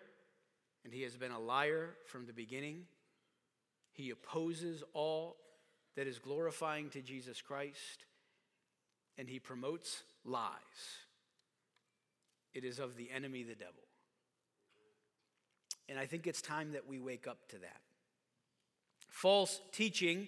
and 0.84 0.94
he 0.94 1.04
has 1.04 1.16
been 1.16 1.32
a 1.32 1.40
liar 1.40 1.96
from 2.08 2.26
the 2.26 2.34
beginning. 2.34 2.84
He 3.92 4.10
opposes 4.10 4.84
all 4.94 5.38
that 5.96 6.08
is 6.08 6.20
glorifying 6.20 6.90
to 6.90 7.02
Jesus 7.02 7.42
Christ, 7.42 8.06
and 9.18 9.30
he 9.30 9.40
promotes 9.40 10.04
lies. 10.26 10.52
It 12.54 12.64
is 12.64 12.80
of 12.80 12.98
the 12.98 13.10
enemy, 13.12 13.44
the 13.44 13.56
devil. 13.56 13.84
And 15.88 16.00
I 16.00 16.06
think 16.06 16.26
it's 16.26 16.42
time 16.42 16.72
that 16.72 16.88
we 16.88 17.00
wake 17.00 17.28
up 17.28 17.48
to 17.50 17.58
that. 17.60 17.82
False 19.08 19.62
teaching, 19.72 20.28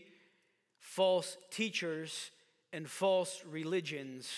false 0.79 1.37
teachers, 1.51 2.31
and 2.71 2.89
false 2.89 3.43
religions 3.49 4.29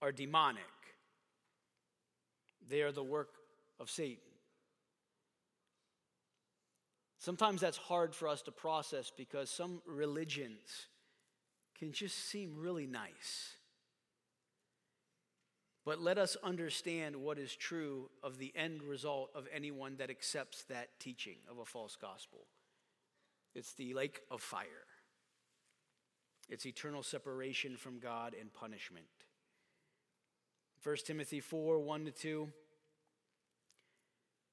are 0.00 0.12
demonic, 0.12 0.62
they 2.68 2.82
are 2.82 2.92
the 2.92 3.02
work 3.02 3.30
of 3.80 3.90
Satan. 3.90 4.22
Sometimes 7.18 7.60
that's 7.60 7.76
hard 7.76 8.14
for 8.14 8.28
us 8.28 8.42
to 8.42 8.52
process 8.52 9.10
because 9.14 9.50
some 9.50 9.82
religions 9.86 10.86
can 11.78 11.92
just 11.92 12.16
seem 12.16 12.54
really 12.56 12.86
nice. 12.86 13.56
But 15.84 16.00
let 16.00 16.18
us 16.18 16.36
understand 16.44 17.16
what 17.16 17.38
is 17.38 17.56
true 17.56 18.10
of 18.22 18.38
the 18.38 18.52
end 18.54 18.82
result 18.82 19.30
of 19.34 19.48
anyone 19.54 19.96
that 19.96 20.10
accepts 20.10 20.64
that 20.64 20.88
teaching 21.00 21.38
of 21.50 21.58
a 21.58 21.64
false 21.64 21.96
gospel 21.96 22.46
it's 23.54 23.72
the 23.72 23.92
lake 23.94 24.20
of 24.30 24.40
fire, 24.40 24.86
it's 26.48 26.66
eternal 26.66 27.02
separation 27.02 27.76
from 27.76 27.98
God 27.98 28.34
and 28.38 28.52
punishment. 28.52 29.06
1 30.82 30.96
Timothy 31.04 31.40
4 31.40 31.78
1 31.78 32.04
to 32.06 32.10
2. 32.10 32.48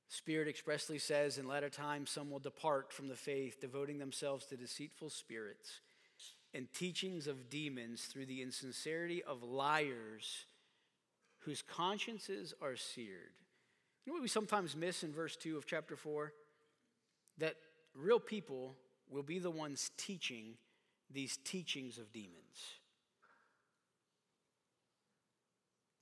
Spirit 0.07 0.47
expressly 0.47 0.97
says, 0.97 1.37
In 1.37 1.47
latter 1.47 1.69
times 1.69 2.09
some 2.09 2.29
will 2.29 2.39
depart 2.39 2.93
from 2.93 3.07
the 3.07 3.15
faith, 3.15 3.59
devoting 3.59 3.99
themselves 3.99 4.45
to 4.47 4.57
deceitful 4.57 5.09
spirits 5.09 5.81
and 6.53 6.71
teachings 6.73 7.27
of 7.27 7.49
demons 7.49 8.05
through 8.05 8.25
the 8.25 8.41
insincerity 8.41 9.21
of 9.23 9.43
liars 9.43 10.45
whose 11.39 11.61
consciences 11.61 12.53
are 12.61 12.75
seared. 12.77 13.33
You 14.05 14.11
know 14.11 14.15
what 14.15 14.21
we 14.21 14.29
sometimes 14.29 14.75
miss 14.75 15.03
in 15.03 15.11
verse 15.11 15.35
2 15.35 15.57
of 15.57 15.65
chapter 15.65 15.95
4? 15.95 16.31
That 17.39 17.55
real 17.93 18.19
people 18.19 18.75
will 19.09 19.23
be 19.23 19.39
the 19.39 19.51
ones 19.51 19.91
teaching 19.97 20.55
these 21.11 21.37
teachings 21.37 21.97
of 21.97 22.13
demons. 22.13 22.79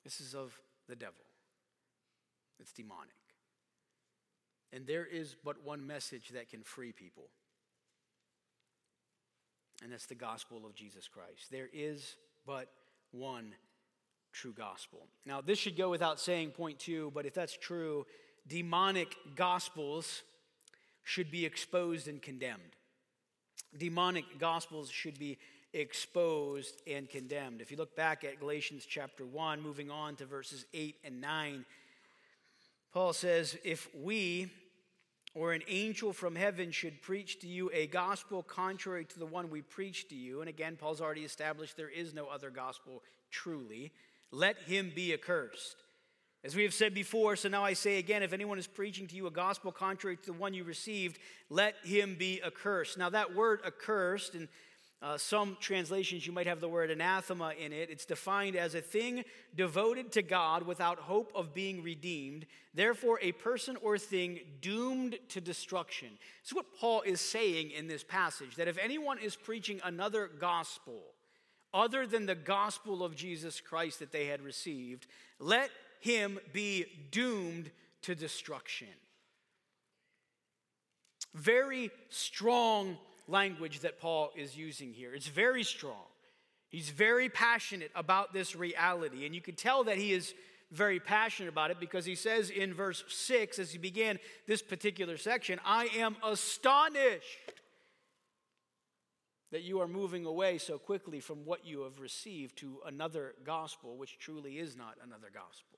This 0.03 0.19
is 0.19 0.33
of 0.35 0.59
the 0.87 0.95
devil, 0.95 1.23
it's 2.59 2.73
demonic. 2.73 3.13
And 4.71 4.87
there 4.87 5.05
is 5.05 5.35
but 5.43 5.63
one 5.63 5.85
message 5.85 6.29
that 6.29 6.49
can 6.49 6.63
free 6.63 6.91
people, 6.91 7.29
and 9.83 9.91
that's 9.91 10.07
the 10.07 10.15
gospel 10.15 10.65
of 10.65 10.73
Jesus 10.73 11.07
Christ. 11.07 11.51
There 11.51 11.69
is 11.71 12.15
but 12.45 12.69
one 13.11 13.53
true 14.31 14.53
gospel. 14.53 15.07
Now, 15.25 15.41
this 15.41 15.59
should 15.59 15.77
go 15.77 15.89
without 15.89 16.19
saying, 16.19 16.51
point 16.51 16.79
two, 16.79 17.11
but 17.13 17.25
if 17.25 17.33
that's 17.33 17.55
true, 17.55 18.05
demonic 18.47 19.15
gospels 19.35 20.23
should 21.03 21.29
be 21.29 21.45
exposed 21.45 22.07
and 22.07 22.21
condemned. 22.21 22.75
Demonic 23.77 24.39
gospels 24.39 24.89
should 24.89 25.19
be 25.19 25.37
exposed 25.73 26.81
and 26.87 27.09
condemned. 27.09 27.61
If 27.61 27.71
you 27.71 27.77
look 27.77 27.95
back 27.95 28.23
at 28.23 28.39
Galatians 28.39 28.85
chapter 28.87 29.25
1, 29.25 29.61
moving 29.61 29.89
on 29.89 30.15
to 30.17 30.25
verses 30.25 30.65
8 30.73 30.95
and 31.03 31.19
9, 31.19 31.65
Paul 32.93 33.13
says, 33.13 33.57
If 33.63 33.89
we 33.95 34.51
or 35.35 35.53
an 35.53 35.63
angel 35.67 36.13
from 36.13 36.35
heaven 36.35 36.71
should 36.71 37.01
preach 37.01 37.39
to 37.39 37.47
you 37.47 37.71
a 37.73 37.87
gospel 37.87 38.43
contrary 38.43 39.03
to 39.03 39.19
the 39.19 39.25
one 39.25 39.49
we 39.49 39.61
preach 39.61 40.07
to 40.09 40.15
you, 40.15 40.41
and 40.41 40.49
again, 40.49 40.77
Paul's 40.79 41.01
already 41.01 41.23
established 41.23 41.75
there 41.75 41.89
is 41.89 42.13
no 42.13 42.27
other 42.27 42.51
gospel 42.51 43.01
truly, 43.31 43.91
let 44.31 44.57
him 44.59 44.91
be 44.95 45.11
accursed. 45.11 45.77
As 46.43 46.55
we 46.55 46.63
have 46.63 46.73
said 46.73 46.93
before, 46.93 47.35
so 47.37 47.47
now 47.47 47.63
I 47.63 47.73
say 47.73 47.97
again 47.97 48.21
if 48.21 48.33
anyone 48.33 48.59
is 48.59 48.67
preaching 48.67 49.07
to 49.07 49.15
you 49.15 49.27
a 49.27 49.31
gospel 49.31 49.71
contrary 49.71 50.17
to 50.17 50.25
the 50.25 50.33
one 50.33 50.53
you 50.53 50.65
received, 50.65 51.17
let 51.49 51.75
him 51.83 52.15
be 52.19 52.41
accursed. 52.43 52.97
Now, 52.97 53.09
that 53.09 53.33
word 53.33 53.61
accursed, 53.65 54.35
and 54.35 54.49
uh, 55.03 55.17
some 55.17 55.57
translations 55.59 56.25
you 56.25 56.31
might 56.31 56.47
have 56.47 56.61
the 56.61 56.69
word 56.69 56.89
anathema 56.89 57.51
in 57.59 57.73
it, 57.73 57.89
it's 57.89 58.05
defined 58.05 58.55
as 58.55 58.73
a 58.73 58.79
thing 58.81 59.25
devoted 59.53 60.13
to 60.13 60.21
God 60.21 60.63
without 60.63 60.97
hope 60.97 61.29
of 61.35 61.53
being 61.53 61.83
redeemed, 61.83 62.45
therefore, 62.73 63.19
a 63.21 63.33
person 63.33 63.75
or 63.81 63.97
thing 63.97 64.39
doomed 64.61 65.19
to 65.27 65.41
destruction. 65.41 66.07
Is 66.45 66.53
what 66.53 66.73
Paul 66.79 67.01
is 67.01 67.19
saying 67.19 67.71
in 67.71 67.87
this 67.87 68.03
passage 68.03 68.55
that 68.55 68.69
if 68.69 68.77
anyone 68.77 69.19
is 69.19 69.35
preaching 69.35 69.81
another 69.83 70.29
gospel, 70.39 71.01
other 71.73 72.07
than 72.07 72.25
the 72.25 72.35
gospel 72.35 73.03
of 73.03 73.13
Jesus 73.13 73.59
Christ 73.59 73.99
that 73.99 74.13
they 74.13 74.27
had 74.27 74.41
received, 74.41 75.07
let 75.37 75.69
him 75.99 76.39
be 76.53 76.85
doomed 77.11 77.71
to 78.03 78.15
destruction. 78.15 78.87
Very 81.33 81.91
strong 82.09 82.97
language 83.27 83.81
that 83.81 83.99
Paul 83.99 84.31
is 84.35 84.57
using 84.57 84.93
here. 84.93 85.13
It's 85.13 85.27
very 85.27 85.63
strong. 85.63 86.05
He's 86.69 86.89
very 86.89 87.29
passionate 87.29 87.91
about 87.95 88.33
this 88.33 88.55
reality. 88.55 89.25
And 89.25 89.35
you 89.35 89.41
can 89.41 89.55
tell 89.55 89.83
that 89.85 89.97
he 89.97 90.11
is 90.11 90.33
very 90.71 90.99
passionate 90.99 91.49
about 91.49 91.69
it 91.69 91.79
because 91.79 92.03
he 92.03 92.15
says 92.15 92.49
in 92.49 92.73
verse 92.73 93.03
6, 93.07 93.59
as 93.59 93.71
he 93.71 93.77
began 93.77 94.17
this 94.47 94.61
particular 94.61 95.17
section, 95.17 95.59
I 95.63 95.85
am 95.95 96.15
astonished 96.23 97.53
that 99.51 99.61
you 99.61 99.79
are 99.81 99.87
moving 99.87 100.25
away 100.25 100.57
so 100.57 100.79
quickly 100.79 101.19
from 101.19 101.45
what 101.45 101.63
you 101.63 101.81
have 101.81 101.99
received 101.99 102.57
to 102.57 102.79
another 102.87 103.35
gospel, 103.45 103.95
which 103.97 104.17
truly 104.17 104.57
is 104.57 104.75
not 104.75 104.95
another 105.05 105.29
gospel. 105.31 105.77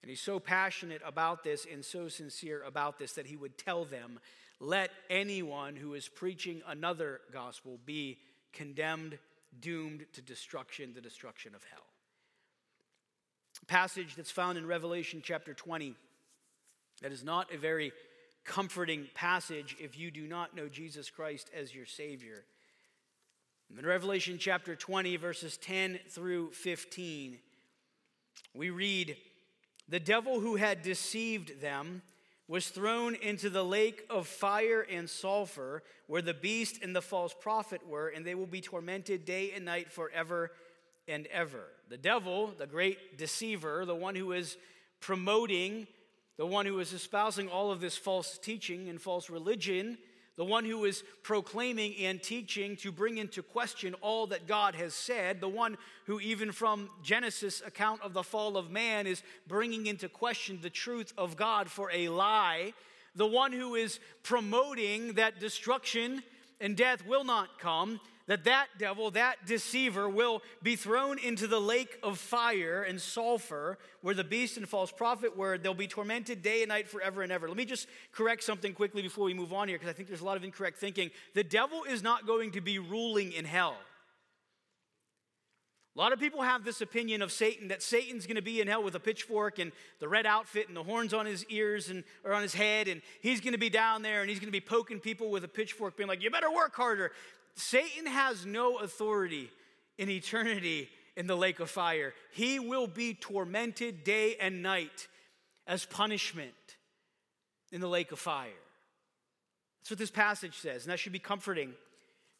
And 0.00 0.08
he's 0.08 0.22
so 0.22 0.40
passionate 0.40 1.02
about 1.04 1.44
this 1.44 1.66
and 1.70 1.84
so 1.84 2.08
sincere 2.08 2.62
about 2.62 2.98
this 2.98 3.12
that 3.12 3.26
he 3.26 3.36
would 3.36 3.58
tell 3.58 3.84
them, 3.84 4.18
let 4.60 4.90
anyone 5.08 5.74
who 5.74 5.94
is 5.94 6.06
preaching 6.08 6.60
another 6.68 7.20
gospel 7.32 7.78
be 7.84 8.18
condemned, 8.52 9.18
doomed 9.60 10.04
to 10.12 10.22
destruction, 10.22 10.92
the 10.94 11.00
destruction 11.00 11.54
of 11.54 11.64
hell. 11.64 11.86
Passage 13.66 14.14
that's 14.14 14.30
found 14.30 14.58
in 14.58 14.66
Revelation 14.66 15.22
chapter 15.24 15.54
20 15.54 15.94
that 17.02 17.12
is 17.12 17.24
not 17.24 17.52
a 17.52 17.58
very 17.58 17.92
comforting 18.44 19.06
passage 19.14 19.76
if 19.80 19.98
you 19.98 20.10
do 20.10 20.26
not 20.26 20.54
know 20.54 20.68
Jesus 20.68 21.08
Christ 21.08 21.50
as 21.58 21.74
your 21.74 21.86
Savior. 21.86 22.44
In 23.78 23.86
Revelation 23.86 24.36
chapter 24.38 24.74
20, 24.74 25.16
verses 25.16 25.56
10 25.58 26.00
through 26.10 26.50
15, 26.50 27.38
we 28.54 28.70
read, 28.70 29.16
the 29.88 30.00
devil 30.00 30.40
who 30.40 30.56
had 30.56 30.82
deceived 30.82 31.60
them 31.60 32.02
was 32.50 32.68
thrown 32.68 33.14
into 33.14 33.48
the 33.48 33.64
lake 33.64 34.04
of 34.10 34.26
fire 34.26 34.84
and 34.90 35.08
sulfur, 35.08 35.84
where 36.08 36.20
the 36.20 36.34
beast 36.34 36.82
and 36.82 36.96
the 36.96 37.00
false 37.00 37.32
prophet 37.32 37.80
were, 37.86 38.08
and 38.08 38.26
they 38.26 38.34
will 38.34 38.44
be 38.44 38.60
tormented 38.60 39.24
day 39.24 39.52
and 39.54 39.64
night 39.64 39.92
forever 39.92 40.50
and 41.06 41.28
ever. 41.28 41.62
The 41.90 41.96
devil, 41.96 42.52
the 42.58 42.66
great 42.66 43.16
deceiver, 43.16 43.84
the 43.84 43.94
one 43.94 44.16
who 44.16 44.32
is 44.32 44.56
promoting, 44.98 45.86
the 46.38 46.44
one 46.44 46.66
who 46.66 46.80
is 46.80 46.92
espousing 46.92 47.48
all 47.48 47.70
of 47.70 47.80
this 47.80 47.96
false 47.96 48.36
teaching 48.36 48.88
and 48.88 49.00
false 49.00 49.30
religion, 49.30 49.96
the 50.40 50.44
one 50.46 50.64
who 50.64 50.86
is 50.86 51.04
proclaiming 51.22 51.94
and 51.96 52.22
teaching 52.22 52.74
to 52.74 52.90
bring 52.90 53.18
into 53.18 53.42
question 53.42 53.94
all 54.00 54.26
that 54.28 54.46
God 54.46 54.74
has 54.74 54.94
said, 54.94 55.38
the 55.38 55.50
one 55.50 55.76
who, 56.06 56.18
even 56.18 56.50
from 56.50 56.88
Genesis' 57.02 57.60
account 57.60 58.00
of 58.00 58.14
the 58.14 58.22
fall 58.22 58.56
of 58.56 58.70
man, 58.70 59.06
is 59.06 59.22
bringing 59.46 59.84
into 59.84 60.08
question 60.08 60.58
the 60.62 60.70
truth 60.70 61.12
of 61.18 61.36
God 61.36 61.70
for 61.70 61.90
a 61.92 62.08
lie, 62.08 62.72
the 63.14 63.26
one 63.26 63.52
who 63.52 63.74
is 63.74 64.00
promoting 64.22 65.12
that 65.12 65.40
destruction 65.40 66.22
and 66.58 66.74
death 66.74 67.06
will 67.06 67.24
not 67.24 67.58
come, 67.58 68.00
that 68.30 68.44
that 68.44 68.68
devil, 68.78 69.10
that 69.10 69.44
deceiver, 69.44 70.08
will 70.08 70.40
be 70.62 70.76
thrown 70.76 71.18
into 71.18 71.48
the 71.48 71.60
lake 71.60 71.98
of 72.00 72.16
fire 72.16 72.84
and 72.84 73.00
sulfur, 73.00 73.76
where 74.02 74.14
the 74.14 74.22
beast 74.22 74.56
and 74.56 74.68
false 74.68 74.92
prophet 74.92 75.36
were. 75.36 75.58
They'll 75.58 75.74
be 75.74 75.88
tormented 75.88 76.40
day 76.40 76.62
and 76.62 76.68
night 76.68 76.88
forever 76.88 77.22
and 77.22 77.32
ever. 77.32 77.48
Let 77.48 77.56
me 77.56 77.64
just 77.64 77.88
correct 78.12 78.44
something 78.44 78.72
quickly 78.72 79.02
before 79.02 79.24
we 79.24 79.34
move 79.34 79.52
on 79.52 79.66
here, 79.66 79.78
because 79.78 79.90
I 79.90 79.94
think 79.94 80.06
there's 80.06 80.20
a 80.20 80.24
lot 80.24 80.36
of 80.36 80.44
incorrect 80.44 80.78
thinking. 80.78 81.10
The 81.34 81.42
devil 81.42 81.82
is 81.82 82.04
not 82.04 82.24
going 82.24 82.52
to 82.52 82.60
be 82.60 82.78
ruling 82.78 83.32
in 83.32 83.44
hell. 83.44 83.74
A 85.96 85.98
lot 85.98 86.12
of 86.12 86.20
people 86.20 86.42
have 86.42 86.64
this 86.64 86.80
opinion 86.80 87.20
of 87.20 87.32
Satan 87.32 87.66
that 87.68 87.82
Satan's 87.82 88.24
going 88.24 88.36
to 88.36 88.42
be 88.42 88.60
in 88.60 88.68
hell 88.68 88.80
with 88.80 88.94
a 88.94 89.00
pitchfork 89.00 89.58
and 89.58 89.72
the 89.98 90.06
red 90.06 90.24
outfit 90.24 90.68
and 90.68 90.76
the 90.76 90.84
horns 90.84 91.12
on 91.12 91.26
his 91.26 91.44
ears 91.46 91.90
and 91.90 92.04
or 92.24 92.32
on 92.32 92.42
his 92.42 92.54
head 92.54 92.86
and 92.86 93.02
he's 93.20 93.40
going 93.40 93.54
to 93.54 93.58
be 93.58 93.68
down 93.68 94.02
there 94.02 94.20
and 94.20 94.30
he's 94.30 94.38
going 94.38 94.46
to 94.46 94.52
be 94.52 94.60
poking 94.60 95.00
people 95.00 95.32
with 95.32 95.42
a 95.42 95.48
pitchfork 95.48 95.96
being 95.96 96.08
like 96.08 96.22
you 96.22 96.30
better 96.30 96.50
work 96.50 96.76
harder. 96.76 97.10
Satan 97.54 98.06
has 98.06 98.46
no 98.46 98.78
authority 98.78 99.50
in 99.98 100.08
eternity 100.08 100.88
in 101.16 101.26
the 101.26 101.36
lake 101.36 101.60
of 101.60 101.70
fire. 101.70 102.14
He 102.32 102.58
will 102.58 102.86
be 102.86 103.14
tormented 103.14 104.04
day 104.04 104.36
and 104.40 104.62
night 104.62 105.08
as 105.66 105.84
punishment 105.84 106.54
in 107.72 107.80
the 107.80 107.88
lake 107.88 108.12
of 108.12 108.18
fire. 108.18 108.50
That's 109.80 109.90
what 109.90 109.98
this 109.98 110.10
passage 110.10 110.58
says, 110.58 110.84
and 110.84 110.92
that 110.92 110.98
should 110.98 111.12
be 111.12 111.18
comforting 111.18 111.72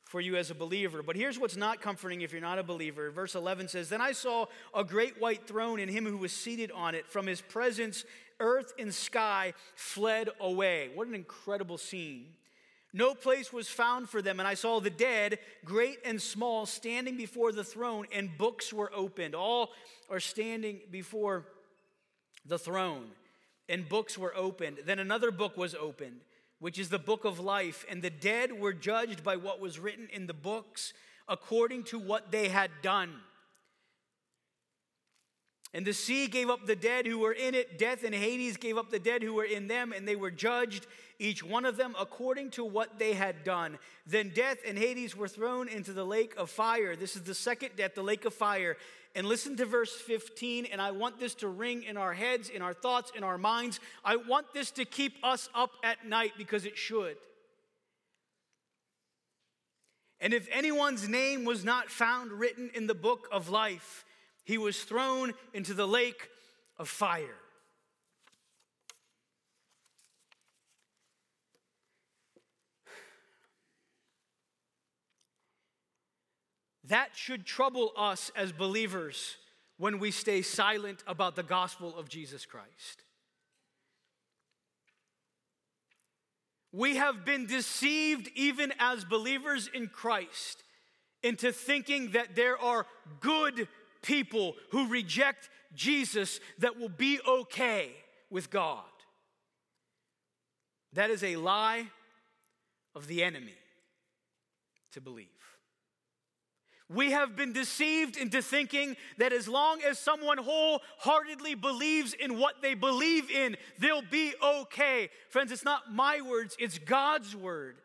for 0.04 0.20
you 0.20 0.36
as 0.36 0.50
a 0.50 0.54
believer. 0.54 1.02
But 1.02 1.14
here's 1.14 1.38
what's 1.38 1.56
not 1.56 1.80
comforting 1.80 2.22
if 2.22 2.32
you're 2.32 2.40
not 2.40 2.58
a 2.58 2.64
believer. 2.64 3.10
Verse 3.10 3.34
11 3.34 3.68
says, 3.68 3.88
Then 3.88 4.00
I 4.00 4.12
saw 4.12 4.46
a 4.74 4.82
great 4.82 5.20
white 5.20 5.46
throne 5.46 5.78
and 5.78 5.90
him 5.90 6.04
who 6.04 6.16
was 6.16 6.32
seated 6.32 6.72
on 6.72 6.96
it. 6.96 7.06
From 7.06 7.26
his 7.26 7.40
presence, 7.40 8.04
earth 8.40 8.72
and 8.78 8.92
sky 8.92 9.54
fled 9.76 10.28
away. 10.40 10.90
What 10.94 11.06
an 11.06 11.14
incredible 11.14 11.78
scene. 11.78 12.26
No 12.92 13.14
place 13.14 13.52
was 13.52 13.68
found 13.68 14.08
for 14.08 14.20
them, 14.20 14.40
and 14.40 14.48
I 14.48 14.54
saw 14.54 14.80
the 14.80 14.90
dead, 14.90 15.38
great 15.64 15.98
and 16.04 16.20
small, 16.20 16.66
standing 16.66 17.16
before 17.16 17.52
the 17.52 17.64
throne, 17.64 18.06
and 18.12 18.36
books 18.36 18.72
were 18.72 18.90
opened. 18.94 19.34
All 19.34 19.70
are 20.08 20.20
standing 20.20 20.80
before 20.90 21.46
the 22.44 22.58
throne, 22.58 23.10
and 23.68 23.88
books 23.88 24.18
were 24.18 24.34
opened. 24.36 24.78
Then 24.84 24.98
another 24.98 25.30
book 25.30 25.56
was 25.56 25.74
opened 25.74 26.20
which 26.60 26.78
is 26.78 26.90
the 26.90 26.98
book 26.98 27.24
of 27.24 27.40
life, 27.40 27.84
and 27.88 28.02
the 28.02 28.10
dead 28.10 28.52
were 28.52 28.74
judged 28.74 29.24
by 29.24 29.34
what 29.34 29.60
was 29.60 29.78
written 29.78 30.08
in 30.12 30.26
the 30.26 30.34
books 30.34 30.92
according 31.26 31.82
to 31.84 31.98
what 31.98 32.30
they 32.30 32.48
had 32.48 32.70
done. 32.82 33.14
And 35.72 35.86
the 35.86 35.92
sea 35.92 36.26
gave 36.26 36.50
up 36.50 36.66
the 36.66 36.74
dead 36.74 37.06
who 37.06 37.18
were 37.18 37.32
in 37.32 37.54
it. 37.54 37.78
Death 37.78 38.02
and 38.02 38.14
Hades 38.14 38.56
gave 38.56 38.76
up 38.76 38.90
the 38.90 38.98
dead 38.98 39.22
who 39.22 39.34
were 39.34 39.44
in 39.44 39.68
them, 39.68 39.92
and 39.92 40.06
they 40.06 40.16
were 40.16 40.30
judged, 40.30 40.86
each 41.20 41.44
one 41.44 41.64
of 41.64 41.76
them 41.76 41.94
according 41.98 42.50
to 42.52 42.64
what 42.64 42.98
they 42.98 43.12
had 43.12 43.44
done. 43.44 43.78
Then 44.04 44.32
death 44.34 44.58
and 44.66 44.76
Hades 44.76 45.16
were 45.16 45.28
thrown 45.28 45.68
into 45.68 45.92
the 45.92 46.04
lake 46.04 46.34
of 46.36 46.50
fire. 46.50 46.96
This 46.96 47.14
is 47.14 47.22
the 47.22 47.34
second 47.34 47.76
death, 47.76 47.94
the 47.94 48.02
lake 48.02 48.24
of 48.24 48.34
fire. 48.34 48.76
And 49.14 49.26
listen 49.26 49.56
to 49.58 49.64
verse 49.64 49.94
15, 49.94 50.66
and 50.66 50.80
I 50.80 50.90
want 50.90 51.20
this 51.20 51.34
to 51.36 51.48
ring 51.48 51.84
in 51.84 51.96
our 51.96 52.14
heads, 52.14 52.48
in 52.48 52.62
our 52.62 52.74
thoughts, 52.74 53.12
in 53.16 53.22
our 53.22 53.38
minds. 53.38 53.78
I 54.04 54.16
want 54.16 54.52
this 54.52 54.72
to 54.72 54.84
keep 54.84 55.14
us 55.22 55.48
up 55.54 55.70
at 55.84 56.06
night 56.06 56.32
because 56.36 56.64
it 56.64 56.76
should. 56.76 57.16
And 60.20 60.34
if 60.34 60.48
anyone's 60.52 61.08
name 61.08 61.44
was 61.44 61.64
not 61.64 61.90
found 61.90 62.32
written 62.32 62.70
in 62.74 62.86
the 62.86 62.94
book 62.94 63.28
of 63.32 63.48
life, 63.48 64.04
he 64.50 64.58
was 64.58 64.82
thrown 64.82 65.32
into 65.54 65.74
the 65.74 65.86
lake 65.86 66.28
of 66.76 66.88
fire. 66.88 67.36
That 76.82 77.10
should 77.14 77.46
trouble 77.46 77.92
us 77.96 78.32
as 78.34 78.50
believers 78.50 79.36
when 79.76 80.00
we 80.00 80.10
stay 80.10 80.42
silent 80.42 81.04
about 81.06 81.36
the 81.36 81.44
gospel 81.44 81.96
of 81.96 82.08
Jesus 82.08 82.44
Christ. 82.44 83.04
We 86.72 86.96
have 86.96 87.24
been 87.24 87.46
deceived, 87.46 88.28
even 88.34 88.72
as 88.80 89.04
believers 89.04 89.70
in 89.72 89.86
Christ, 89.86 90.64
into 91.22 91.52
thinking 91.52 92.12
that 92.12 92.34
there 92.34 92.58
are 92.58 92.86
good 93.20 93.68
people 94.02 94.54
who 94.70 94.88
reject 94.88 95.48
Jesus 95.74 96.40
that 96.58 96.78
will 96.78 96.88
be 96.88 97.20
okay 97.26 97.90
with 98.30 98.50
God. 98.50 98.84
That 100.92 101.10
is 101.10 101.22
a 101.22 101.36
lie 101.36 101.86
of 102.94 103.06
the 103.06 103.22
enemy 103.22 103.54
to 104.92 105.00
believe. 105.00 105.28
We 106.88 107.12
have 107.12 107.36
been 107.36 107.52
deceived 107.52 108.16
into 108.16 108.42
thinking 108.42 108.96
that 109.18 109.32
as 109.32 109.46
long 109.46 109.80
as 109.82 109.96
someone 110.00 110.38
wholeheartedly 110.38 111.54
believes 111.54 112.14
in 112.14 112.36
what 112.36 112.62
they 112.62 112.74
believe 112.74 113.30
in, 113.30 113.56
they'll 113.78 114.02
be 114.02 114.34
okay. 114.42 115.08
Friends, 115.28 115.52
it's 115.52 115.64
not 115.64 115.92
my 115.92 116.20
words, 116.20 116.56
it's 116.58 116.78
God's 116.78 117.36
word 117.36 117.76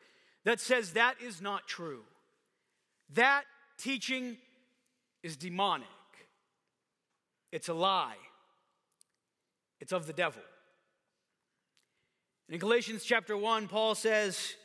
that 0.43 0.59
says 0.59 0.93
that 0.93 1.21
is 1.21 1.39
not 1.39 1.67
true. 1.67 2.01
That 3.13 3.43
teaching 3.77 4.37
is 5.21 5.37
demonic, 5.37 5.87
it's 7.55 7.69
a 7.69 7.73
lie, 7.73 8.17
it's 9.79 9.93
of 9.93 10.07
the 10.07 10.11
devil. 10.11 10.41
In 12.49 12.59
Galatians 12.59 13.05
chapter 13.05 13.37
1, 13.37 13.69
Paul 13.69 13.95
says, 13.95 14.55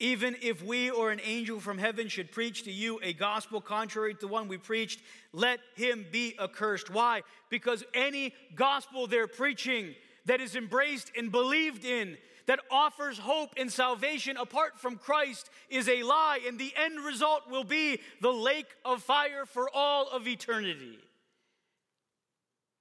even 0.00 0.34
if 0.40 0.64
we 0.64 0.88
or 0.88 1.10
an 1.10 1.20
angel 1.22 1.60
from 1.60 1.76
heaven 1.76 2.08
should 2.08 2.32
preach 2.32 2.62
to 2.62 2.72
you 2.72 3.00
a 3.02 3.12
gospel 3.12 3.60
contrary 3.60 4.14
to 4.14 4.20
the 4.20 4.28
one 4.28 4.48
we 4.48 4.56
preached, 4.56 5.02
let 5.34 5.60
him 5.76 6.06
be 6.10 6.36
accursed. 6.40 6.88
Why? 6.88 7.20
Because 7.50 7.84
any 7.92 8.32
gospel 8.54 9.06
they're 9.06 9.26
preaching 9.26 9.94
that 10.24 10.40
is 10.40 10.56
embraced 10.56 11.12
and 11.18 11.30
believed 11.30 11.84
in, 11.84 12.16
that 12.46 12.60
offers 12.70 13.18
hope 13.18 13.50
and 13.58 13.70
salvation 13.70 14.38
apart 14.38 14.78
from 14.78 14.96
Christ, 14.96 15.50
is 15.68 15.86
a 15.86 16.02
lie, 16.02 16.38
and 16.46 16.58
the 16.58 16.72
end 16.82 16.98
result 17.04 17.42
will 17.50 17.64
be 17.64 18.00
the 18.22 18.32
lake 18.32 18.74
of 18.86 19.02
fire 19.02 19.44
for 19.44 19.68
all 19.74 20.08
of 20.08 20.26
eternity. 20.26 20.98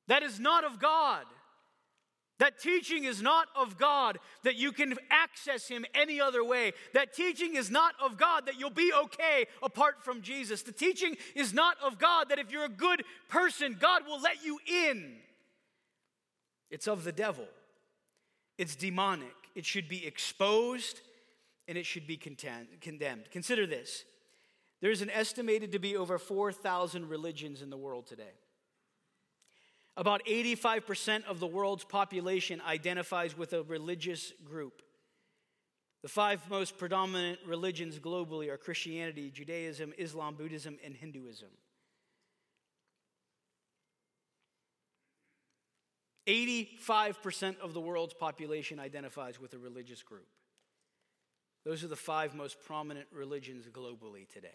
That 0.08 0.24
is 0.24 0.40
not 0.40 0.64
of 0.64 0.80
God. 0.80 1.26
That 2.40 2.60
teaching 2.60 3.04
is 3.04 3.20
not 3.20 3.48
of 3.56 3.80
God, 3.80 4.20
that 4.44 4.56
you 4.56 4.72
can 4.72 4.94
access 5.10 5.68
Him 5.68 5.86
any 5.96 6.22
other 6.22 6.44
way. 6.44 6.74
That 6.94 7.14
teaching 7.14 7.56
is 7.56 7.72
not 7.72 7.96
of 8.00 8.16
God, 8.18 8.46
that 8.46 8.60
you'll 8.60 8.70
be 8.70 8.92
okay 9.06 9.48
apart 9.64 10.04
from 10.04 10.22
Jesus. 10.22 10.62
The 10.62 10.72
teaching 10.72 11.18
is 11.36 11.52
not 11.52 11.78
of 11.84 11.98
God, 11.98 12.30
that 12.30 12.38
if 12.38 12.52
you're 12.52 12.66
a 12.66 12.70
good 12.70 13.04
person, 13.28 13.76
God 13.80 14.04
will 14.06 14.22
let 14.22 14.46
you 14.46 14.60
in. 14.68 15.16
It's 16.70 16.88
of 16.88 17.04
the 17.04 17.12
devil, 17.12 17.48
it's 18.58 18.76
demonic. 18.76 19.34
It 19.56 19.66
should 19.66 19.90
be 19.90 20.06
exposed 20.06 21.02
and 21.68 21.80
it 21.80 21.88
should 21.88 22.06
be 22.06 22.18
condemned. 22.18 23.32
Consider 23.32 23.66
this 23.66 24.04
there's 24.80 25.02
an 25.02 25.10
estimated 25.10 25.72
to 25.72 25.80
be 25.80 25.98
over 25.98 26.20
4,000 26.20 27.10
religions 27.10 27.64
in 27.64 27.72
the 27.72 27.78
world 27.78 28.06
today. 28.06 28.36
About 29.98 30.24
85% 30.28 31.26
of 31.26 31.40
the 31.40 31.48
world's 31.48 31.84
population 31.84 32.62
identifies 32.66 33.36
with 33.36 33.54
a 33.54 33.64
religious 33.64 34.32
group. 34.46 34.84
The 36.04 36.08
five 36.08 36.48
most 36.52 36.78
predominant 36.78 37.40
religions 37.48 37.98
globally 37.98 38.50
are 38.50 38.58
Christianity, 38.58 39.32
Judaism, 39.32 39.94
Islam, 39.98 40.36
Buddhism, 40.36 40.78
and 40.86 40.96
Hinduism. 40.96 41.50
85% 46.28 47.60
of 47.60 47.74
the 47.74 47.82
world's 47.82 48.14
population 48.14 48.80
identifies 48.80 49.42
with 49.42 49.54
a 49.54 49.58
religious 49.58 50.04
group. 50.04 50.28
Those 51.66 51.84
are 51.84 51.88
the 51.88 51.96
five 51.96 52.36
most 52.36 52.64
prominent 52.64 53.08
religions 53.12 53.66
globally 53.66 54.30
today. 54.32 54.50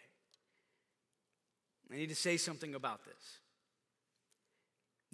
I 1.91 1.97
need 1.97 2.11
to 2.11 2.15
say 2.15 2.37
something 2.37 2.77
about 2.77 3.05
this. 3.05 3.42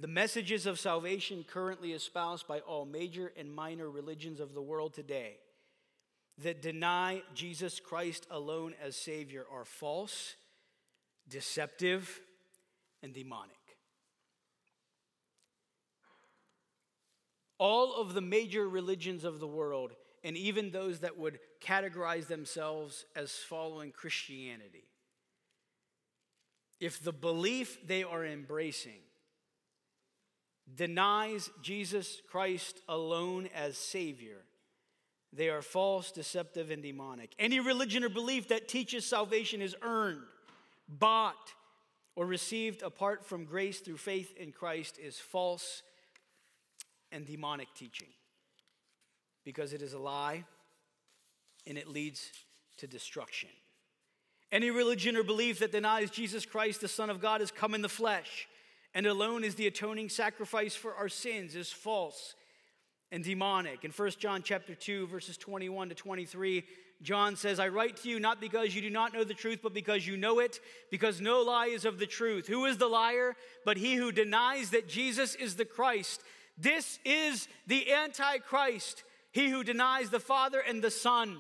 The 0.01 0.07
messages 0.07 0.67
of 0.67 0.79
salvation 0.79 1.45
currently 1.49 1.93
espoused 1.93 2.47
by 2.47 2.61
all 2.61 2.85
major 2.85 3.33
and 3.37 3.53
minor 3.53 3.91
religions 3.91 4.39
of 4.39 4.55
the 4.55 4.63
world 4.63 4.95
today 4.95 5.39
that 6.43 6.63
deny 6.63 7.23
Jesus 7.35 7.81
Christ 7.81 8.25
alone 8.31 8.75
as 8.81 8.95
Savior 8.95 9.45
are 9.53 9.65
false, 9.65 10.37
deceptive, 11.29 12.21
and 13.03 13.13
demonic. 13.13 13.57
All 17.59 18.01
of 18.01 18.15
the 18.15 18.21
major 18.21 18.69
religions 18.69 19.25
of 19.25 19.41
the 19.41 19.49
world, 19.49 19.95
and 20.23 20.37
even 20.37 20.71
those 20.71 21.01
that 21.01 21.19
would 21.19 21.41
categorize 21.61 22.29
themselves 22.29 23.05
as 23.17 23.33
following 23.33 23.91
Christianity, 23.91 24.85
if 26.79 27.03
the 27.03 27.13
belief 27.13 27.85
they 27.85 28.05
are 28.05 28.25
embracing 28.25 29.01
denies 30.77 31.51
Jesus 31.63 32.21
Christ 32.31 32.81
alone 32.89 33.49
as 33.55 33.77
Savior, 33.77 34.45
they 35.33 35.49
are 35.49 35.63
false, 35.63 36.11
deceptive, 36.11 36.71
and 36.71 36.83
demonic. 36.83 37.35
Any 37.39 37.61
religion 37.61 38.05
or 38.05 38.09
belief 38.09 38.49
that 38.49 38.69
teaches 38.69 39.05
salvation 39.05 39.61
is 39.61 39.77
earned, 39.83 40.23
bought, 40.89 41.53
or 42.17 42.27
received 42.27 42.83
apart 42.83 43.25
from 43.25 43.45
grace 43.45 43.81
through 43.81 43.99
faith 43.99 44.37
in 44.37 44.53
Christ 44.53 44.99
is 44.99 45.19
false 45.19 45.83
and 47.13 47.27
demonic 47.27 47.69
teaching 47.75 48.09
because 49.45 49.73
it 49.73 49.83
is 49.83 49.93
a 49.93 49.99
lie 49.99 50.45
and 51.67 51.79
it 51.79 51.89
leads 51.89 52.33
to 52.79 52.87
destruction. 52.87 53.51
Any 54.51 54.71
religion 54.71 55.17
or 55.17 55.23
belief 55.23 55.59
that 55.59 55.73
denies 55.73 56.11
Jesus 56.11 56.47
Christ, 56.47 56.81
the 56.81 56.89
Son 56.89 57.11
of 57.11 57.21
God, 57.21 57.41
has 57.41 57.51
come 57.51 57.75
in 57.75 57.83
the 57.83 57.89
flesh 57.89 58.49
and 58.99 59.07
alone 59.07 59.45
is 59.45 59.55
the 59.55 59.69
atoning 59.69 60.09
sacrifice 60.09 60.75
for 60.75 60.93
our 60.97 61.09
sins 61.09 61.55
is 61.55 61.71
false 61.71 62.35
and 63.13 63.23
demonic. 63.23 63.85
In 63.85 63.93
1 63.93 64.11
John 64.19 64.43
chapter 64.43 64.75
2 64.75 65.07
verses 65.07 65.37
21 65.37 65.91
to 65.91 65.95
23, 65.95 66.65
John 67.01 67.37
says, 67.37 67.61
"I 67.61 67.69
write 67.69 67.99
to 67.99 68.09
you 68.09 68.19
not 68.19 68.41
because 68.41 68.75
you 68.75 68.83
do 68.83 68.91
not 68.91 69.13
know 69.13 69.23
the 69.23 69.35
truth, 69.35 69.61
but 69.63 69.73
because 69.73 70.05
you 70.05 70.17
know 70.17 70.41
it, 70.41 70.59
because 70.91 71.21
no 71.21 71.43
lie 71.43 71.69
is 71.69 71.85
of 71.85 72.01
the 72.01 72.09
truth. 72.09 72.49
Who 72.49 72.65
is 72.65 72.79
the 72.79 72.89
liar 72.89 73.37
but 73.65 73.77
he 73.77 73.95
who 73.95 74.11
denies 74.11 74.71
that 74.71 74.89
Jesus 74.89 75.37
is 75.37 75.55
the 75.55 75.65
Christ? 75.65 76.21
This 76.57 76.99
is 77.05 77.47
the 77.69 77.93
antichrist, 77.93 79.05
he 79.31 79.49
who 79.49 79.63
denies 79.63 80.11
the 80.11 80.19
Father 80.19 80.59
and 80.59 80.83
the 80.83 80.91
Son. 80.91 81.39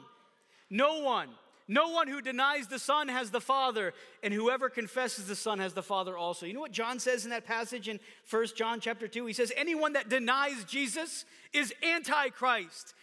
No 0.71 1.01
one 1.01 1.31
no 1.69 1.91
one 1.91 2.09
who 2.09 2.23
denies 2.23 2.67
the 2.67 2.79
Son 2.79 3.09
has 3.09 3.31
the 3.31 3.43
Father, 3.43 3.93
and 4.23 4.33
whoever 4.33 4.71
confesses 4.71 5.27
the 5.27 5.37
Son 5.37 5.59
has 5.59 5.75
the 5.75 5.83
Father 5.83 6.17
also. 6.17 6.47
You 6.47 6.55
know 6.55 6.61
what 6.61 6.73
John 6.73 6.99
says 6.99 7.25
in 7.25 7.31
that 7.31 7.45
passage 7.45 7.89
in 7.89 8.01
1 8.31 8.47
John 8.57 8.81
chapter 8.81 9.07
2? 9.07 9.27
He 9.27 9.35
says, 9.35 9.53
Anyone 9.55 9.93
that 9.93 10.09
denies 10.09 10.65
Jesus 10.65 11.27
is 11.53 11.75
antichrist. 11.83 12.95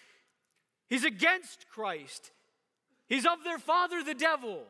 He's 0.90 1.06
against 1.06 1.70
Christ. 1.70 2.32
He's 3.08 3.26
of 3.28 3.44
their 3.44 3.60
father, 3.60 4.04
the 4.04 4.16
devil, 4.16 4.64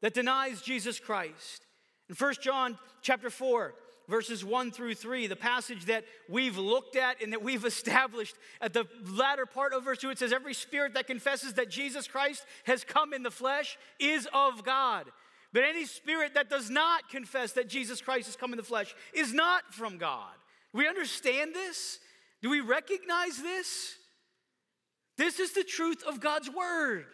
that 0.00 0.14
denies 0.14 0.60
Jesus 0.60 0.98
Christ. 0.98 1.64
In 2.08 2.16
1 2.16 2.34
John 2.42 2.76
chapter 3.02 3.30
4, 3.30 3.72
verses 4.08 4.44
1 4.44 4.72
through 4.72 4.94
3, 4.94 5.26
the 5.26 5.36
passage 5.36 5.84
that 5.84 6.04
we've 6.28 6.56
looked 6.56 6.96
at 6.96 7.22
and 7.22 7.32
that 7.32 7.42
we've 7.42 7.64
established. 7.66 8.36
At 8.60 8.72
the 8.72 8.86
latter 9.06 9.46
part 9.46 9.72
of 9.72 9.84
verse 9.84 9.98
2, 9.98 10.10
it 10.10 10.18
says, 10.18 10.32
Every 10.32 10.54
spirit 10.54 10.94
that 10.94 11.06
confesses 11.06 11.54
that 11.54 11.70
Jesus 11.70 12.08
Christ 12.08 12.44
has 12.64 12.84
come 12.84 13.12
in 13.12 13.22
the 13.22 13.30
flesh 13.30 13.78
is 13.98 14.26
of 14.32 14.64
God. 14.64 15.06
But 15.52 15.64
any 15.64 15.86
spirit 15.86 16.34
that 16.34 16.50
does 16.50 16.68
not 16.68 17.08
confess 17.08 17.52
that 17.52 17.68
Jesus 17.68 18.00
Christ 18.00 18.26
has 18.26 18.36
come 18.36 18.52
in 18.52 18.58
the 18.58 18.62
flesh 18.62 18.94
is 19.14 19.32
not 19.32 19.72
from 19.72 19.96
God. 19.96 20.32
Do 20.72 20.78
we 20.78 20.88
understand 20.88 21.54
this? 21.54 21.98
Do 22.42 22.50
we 22.50 22.60
recognize 22.60 23.40
this? 23.40 23.94
This 25.16 25.40
is 25.40 25.52
the 25.52 25.64
truth 25.64 26.02
of 26.06 26.20
God's 26.20 26.50
word. 26.50 27.06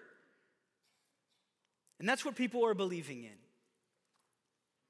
And 2.00 2.08
that's 2.08 2.24
what 2.24 2.34
people 2.34 2.66
are 2.66 2.74
believing 2.74 3.22
in. 3.22 3.43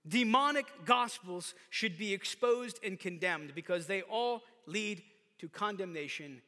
Demonic 0.06 0.66
gospels 0.84 1.54
should 1.70 1.96
be 1.96 2.12
exposed 2.12 2.78
and 2.84 2.98
condemned 2.98 3.54
because 3.54 3.86
they 3.86 4.02
all 4.02 4.42
lead 4.66 5.02
to 5.38 5.48
condemnation 5.48 6.42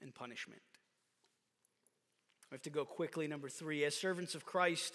and 0.00 0.14
punishment. 0.14 0.62
We 2.50 2.54
have 2.54 2.62
to 2.62 2.70
go 2.70 2.84
quickly. 2.84 3.28
Number 3.28 3.48
three, 3.48 3.84
as 3.84 3.94
servants 3.94 4.34
of 4.34 4.44
Christ, 4.44 4.94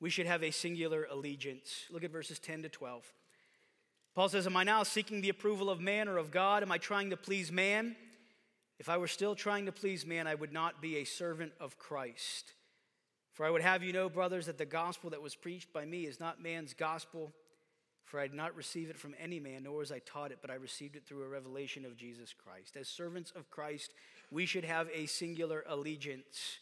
we 0.00 0.10
should 0.10 0.26
have 0.26 0.42
a 0.42 0.50
singular 0.50 1.06
allegiance. 1.10 1.84
Look 1.90 2.04
at 2.04 2.10
verses 2.10 2.38
10 2.38 2.62
to 2.62 2.68
12. 2.68 3.04
Paul 4.14 4.28
says, 4.28 4.46
Am 4.46 4.56
I 4.56 4.64
now 4.64 4.82
seeking 4.82 5.20
the 5.20 5.28
approval 5.28 5.70
of 5.70 5.80
man 5.80 6.08
or 6.08 6.16
of 6.16 6.30
God? 6.30 6.62
Am 6.62 6.72
I 6.72 6.78
trying 6.78 7.10
to 7.10 7.16
please 7.16 7.52
man? 7.52 7.96
If 8.78 8.88
I 8.88 8.96
were 8.96 9.08
still 9.08 9.34
trying 9.34 9.66
to 9.66 9.72
please 9.72 10.04
man, 10.04 10.26
I 10.26 10.34
would 10.34 10.52
not 10.52 10.82
be 10.82 10.96
a 10.96 11.04
servant 11.04 11.52
of 11.60 11.78
Christ. 11.78 12.52
For 13.36 13.44
I 13.44 13.50
would 13.50 13.60
have 13.60 13.82
you 13.82 13.92
know, 13.92 14.08
brothers, 14.08 14.46
that 14.46 14.56
the 14.56 14.64
gospel 14.64 15.10
that 15.10 15.20
was 15.20 15.34
preached 15.34 15.70
by 15.70 15.84
me 15.84 16.06
is 16.06 16.18
not 16.18 16.42
man's 16.42 16.72
gospel. 16.72 17.34
For 18.06 18.18
I 18.18 18.28
did 18.28 18.36
not 18.36 18.56
receive 18.56 18.88
it 18.88 18.96
from 18.96 19.14
any 19.22 19.38
man, 19.38 19.64
nor 19.64 19.76
was 19.76 19.92
I 19.92 19.98
taught 19.98 20.32
it, 20.32 20.38
but 20.40 20.50
I 20.50 20.54
received 20.54 20.96
it 20.96 21.04
through 21.04 21.22
a 21.22 21.28
revelation 21.28 21.84
of 21.84 21.98
Jesus 21.98 22.32
Christ. 22.32 22.78
As 22.78 22.88
servants 22.88 23.32
of 23.36 23.50
Christ, 23.50 23.92
we 24.30 24.46
should 24.46 24.64
have 24.64 24.88
a 24.94 25.04
singular 25.04 25.64
allegiance. 25.68 26.60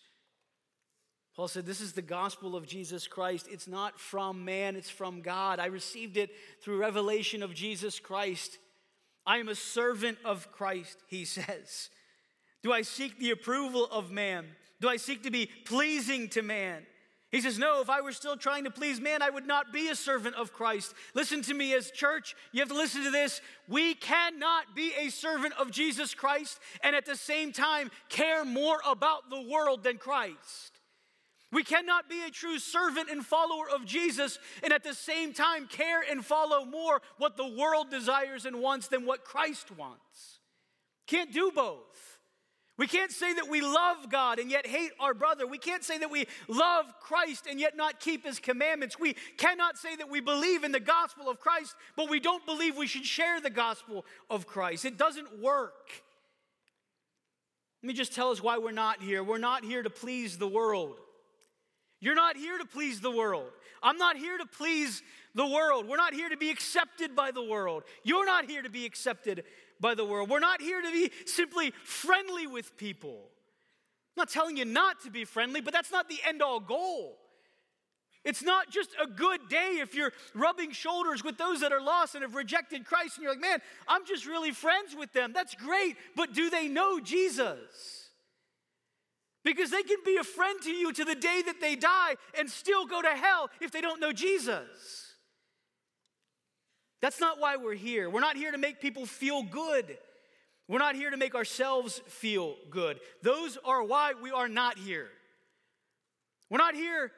Paul 1.36 1.46
said, 1.46 1.64
This 1.64 1.80
is 1.80 1.92
the 1.92 2.02
gospel 2.02 2.56
of 2.56 2.66
Jesus 2.66 3.06
Christ. 3.06 3.46
It's 3.48 3.68
not 3.68 4.00
from 4.00 4.44
man, 4.44 4.74
it's 4.74 4.90
from 4.90 5.20
God. 5.20 5.60
I 5.60 5.66
received 5.66 6.16
it 6.16 6.30
through 6.60 6.78
revelation 6.78 7.44
of 7.44 7.54
Jesus 7.54 8.00
Christ. 8.00 8.58
I 9.24 9.38
am 9.38 9.48
a 9.48 9.54
servant 9.54 10.18
of 10.24 10.50
Christ, 10.50 10.98
he 11.06 11.24
says. 11.24 11.88
Do 12.64 12.72
I 12.72 12.82
seek 12.82 13.20
the 13.20 13.30
approval 13.30 13.86
of 13.92 14.10
man? 14.10 14.46
Do 14.84 14.90
I 14.90 14.98
seek 14.98 15.22
to 15.22 15.30
be 15.30 15.46
pleasing 15.46 16.28
to 16.28 16.42
man? 16.42 16.84
He 17.30 17.40
says, 17.40 17.58
No, 17.58 17.80
if 17.80 17.88
I 17.88 18.02
were 18.02 18.12
still 18.12 18.36
trying 18.36 18.64
to 18.64 18.70
please 18.70 19.00
man, 19.00 19.22
I 19.22 19.30
would 19.30 19.46
not 19.46 19.72
be 19.72 19.88
a 19.88 19.94
servant 19.94 20.36
of 20.36 20.52
Christ. 20.52 20.92
Listen 21.14 21.40
to 21.40 21.54
me 21.54 21.72
as 21.72 21.90
church, 21.90 22.36
you 22.52 22.60
have 22.60 22.68
to 22.68 22.74
listen 22.74 23.02
to 23.02 23.10
this. 23.10 23.40
We 23.66 23.94
cannot 23.94 24.76
be 24.76 24.92
a 25.00 25.08
servant 25.08 25.54
of 25.58 25.70
Jesus 25.70 26.12
Christ 26.12 26.60
and 26.82 26.94
at 26.94 27.06
the 27.06 27.16
same 27.16 27.50
time 27.50 27.90
care 28.10 28.44
more 28.44 28.76
about 28.86 29.30
the 29.30 29.40
world 29.40 29.84
than 29.84 29.96
Christ. 29.96 30.80
We 31.50 31.64
cannot 31.64 32.10
be 32.10 32.22
a 32.22 32.30
true 32.30 32.58
servant 32.58 33.08
and 33.08 33.24
follower 33.24 33.70
of 33.74 33.86
Jesus 33.86 34.38
and 34.62 34.70
at 34.70 34.84
the 34.84 34.92
same 34.92 35.32
time 35.32 35.66
care 35.66 36.02
and 36.02 36.22
follow 36.22 36.66
more 36.66 37.00
what 37.16 37.38
the 37.38 37.48
world 37.48 37.90
desires 37.90 38.44
and 38.44 38.60
wants 38.60 38.88
than 38.88 39.06
what 39.06 39.24
Christ 39.24 39.70
wants. 39.78 40.40
Can't 41.06 41.32
do 41.32 41.50
both. 41.54 42.13
We 42.76 42.88
can't 42.88 43.12
say 43.12 43.32
that 43.34 43.48
we 43.48 43.60
love 43.60 44.10
God 44.10 44.40
and 44.40 44.50
yet 44.50 44.66
hate 44.66 44.90
our 44.98 45.14
brother. 45.14 45.46
We 45.46 45.58
can't 45.58 45.84
say 45.84 45.98
that 45.98 46.10
we 46.10 46.26
love 46.48 46.86
Christ 47.00 47.46
and 47.48 47.60
yet 47.60 47.76
not 47.76 48.00
keep 48.00 48.26
his 48.26 48.40
commandments. 48.40 48.98
We 48.98 49.14
cannot 49.36 49.78
say 49.78 49.94
that 49.94 50.10
we 50.10 50.20
believe 50.20 50.64
in 50.64 50.72
the 50.72 50.80
gospel 50.80 51.28
of 51.28 51.38
Christ, 51.38 51.76
but 51.96 52.10
we 52.10 52.18
don't 52.18 52.44
believe 52.44 52.76
we 52.76 52.88
should 52.88 53.04
share 53.04 53.40
the 53.40 53.50
gospel 53.50 54.04
of 54.28 54.46
Christ. 54.46 54.84
It 54.84 54.98
doesn't 54.98 55.40
work. 55.40 56.02
Let 57.82 57.88
me 57.88 57.94
just 57.94 58.12
tell 58.12 58.30
us 58.30 58.42
why 58.42 58.58
we're 58.58 58.72
not 58.72 59.00
here. 59.00 59.22
We're 59.22 59.38
not 59.38 59.64
here 59.64 59.82
to 59.82 59.90
please 59.90 60.36
the 60.36 60.48
world. 60.48 60.96
You're 62.00 62.14
not 62.16 62.36
here 62.36 62.58
to 62.58 62.64
please 62.64 63.00
the 63.00 63.10
world. 63.10 63.50
I'm 63.82 63.98
not 63.98 64.16
here 64.16 64.36
to 64.36 64.46
please 64.46 65.02
the 65.34 65.46
world. 65.46 65.86
We're 65.86 65.96
not 65.96 66.12
here 66.12 66.28
to 66.28 66.36
be 66.36 66.50
accepted 66.50 67.14
by 67.14 67.30
the 67.30 67.42
world. 67.42 67.84
You're 68.02 68.26
not 68.26 68.48
here 68.50 68.62
to 68.62 68.70
be 68.70 68.84
accepted 68.84 69.44
by 69.80 69.94
the 69.94 70.04
world. 70.04 70.30
We're 70.30 70.40
not 70.40 70.60
here 70.60 70.80
to 70.80 70.90
be 70.90 71.10
simply 71.26 71.72
friendly 71.84 72.46
with 72.46 72.76
people. 72.76 73.30
I'm 74.16 74.22
not 74.22 74.30
telling 74.30 74.56
you 74.56 74.64
not 74.64 75.02
to 75.02 75.10
be 75.10 75.24
friendly, 75.24 75.60
but 75.60 75.72
that's 75.72 75.90
not 75.90 76.08
the 76.08 76.18
end 76.26 76.42
all 76.42 76.60
goal. 76.60 77.18
It's 78.24 78.42
not 78.42 78.70
just 78.70 78.90
a 79.02 79.06
good 79.06 79.48
day 79.50 79.78
if 79.80 79.94
you're 79.94 80.12
rubbing 80.34 80.70
shoulders 80.70 81.22
with 81.22 81.36
those 81.36 81.60
that 81.60 81.72
are 81.72 81.82
lost 81.82 82.14
and 82.14 82.22
have 82.22 82.34
rejected 82.34 82.86
Christ 82.86 83.16
and 83.16 83.24
you're 83.24 83.32
like, 83.32 83.40
man, 83.40 83.58
I'm 83.86 84.06
just 84.06 84.26
really 84.26 84.52
friends 84.52 84.96
with 84.96 85.12
them. 85.12 85.32
That's 85.34 85.54
great, 85.54 85.96
but 86.16 86.32
do 86.32 86.48
they 86.48 86.68
know 86.68 87.00
Jesus? 87.00 88.08
Because 89.44 89.70
they 89.70 89.82
can 89.82 89.98
be 90.06 90.16
a 90.16 90.24
friend 90.24 90.58
to 90.62 90.70
you 90.70 90.90
to 90.94 91.04
the 91.04 91.14
day 91.14 91.42
that 91.44 91.60
they 91.60 91.76
die 91.76 92.16
and 92.38 92.48
still 92.48 92.86
go 92.86 93.02
to 93.02 93.10
hell 93.10 93.50
if 93.60 93.70
they 93.70 93.82
don't 93.82 94.00
know 94.00 94.12
Jesus. 94.12 95.03
That's 97.04 97.20
not 97.20 97.38
why 97.38 97.56
we're 97.56 97.74
here. 97.74 98.08
We're 98.08 98.20
not 98.20 98.34
here 98.34 98.50
to 98.50 98.56
make 98.56 98.80
people 98.80 99.04
feel 99.04 99.42
good. 99.42 99.98
We're 100.68 100.78
not 100.78 100.94
here 100.94 101.10
to 101.10 101.18
make 101.18 101.34
ourselves 101.34 102.00
feel 102.06 102.54
good. 102.70 102.98
Those 103.20 103.58
are 103.62 103.82
why 103.82 104.14
we 104.22 104.30
are 104.30 104.48
not 104.48 104.78
here. 104.78 105.08
We're 106.48 106.56
not 106.56 106.74
here 106.74 107.12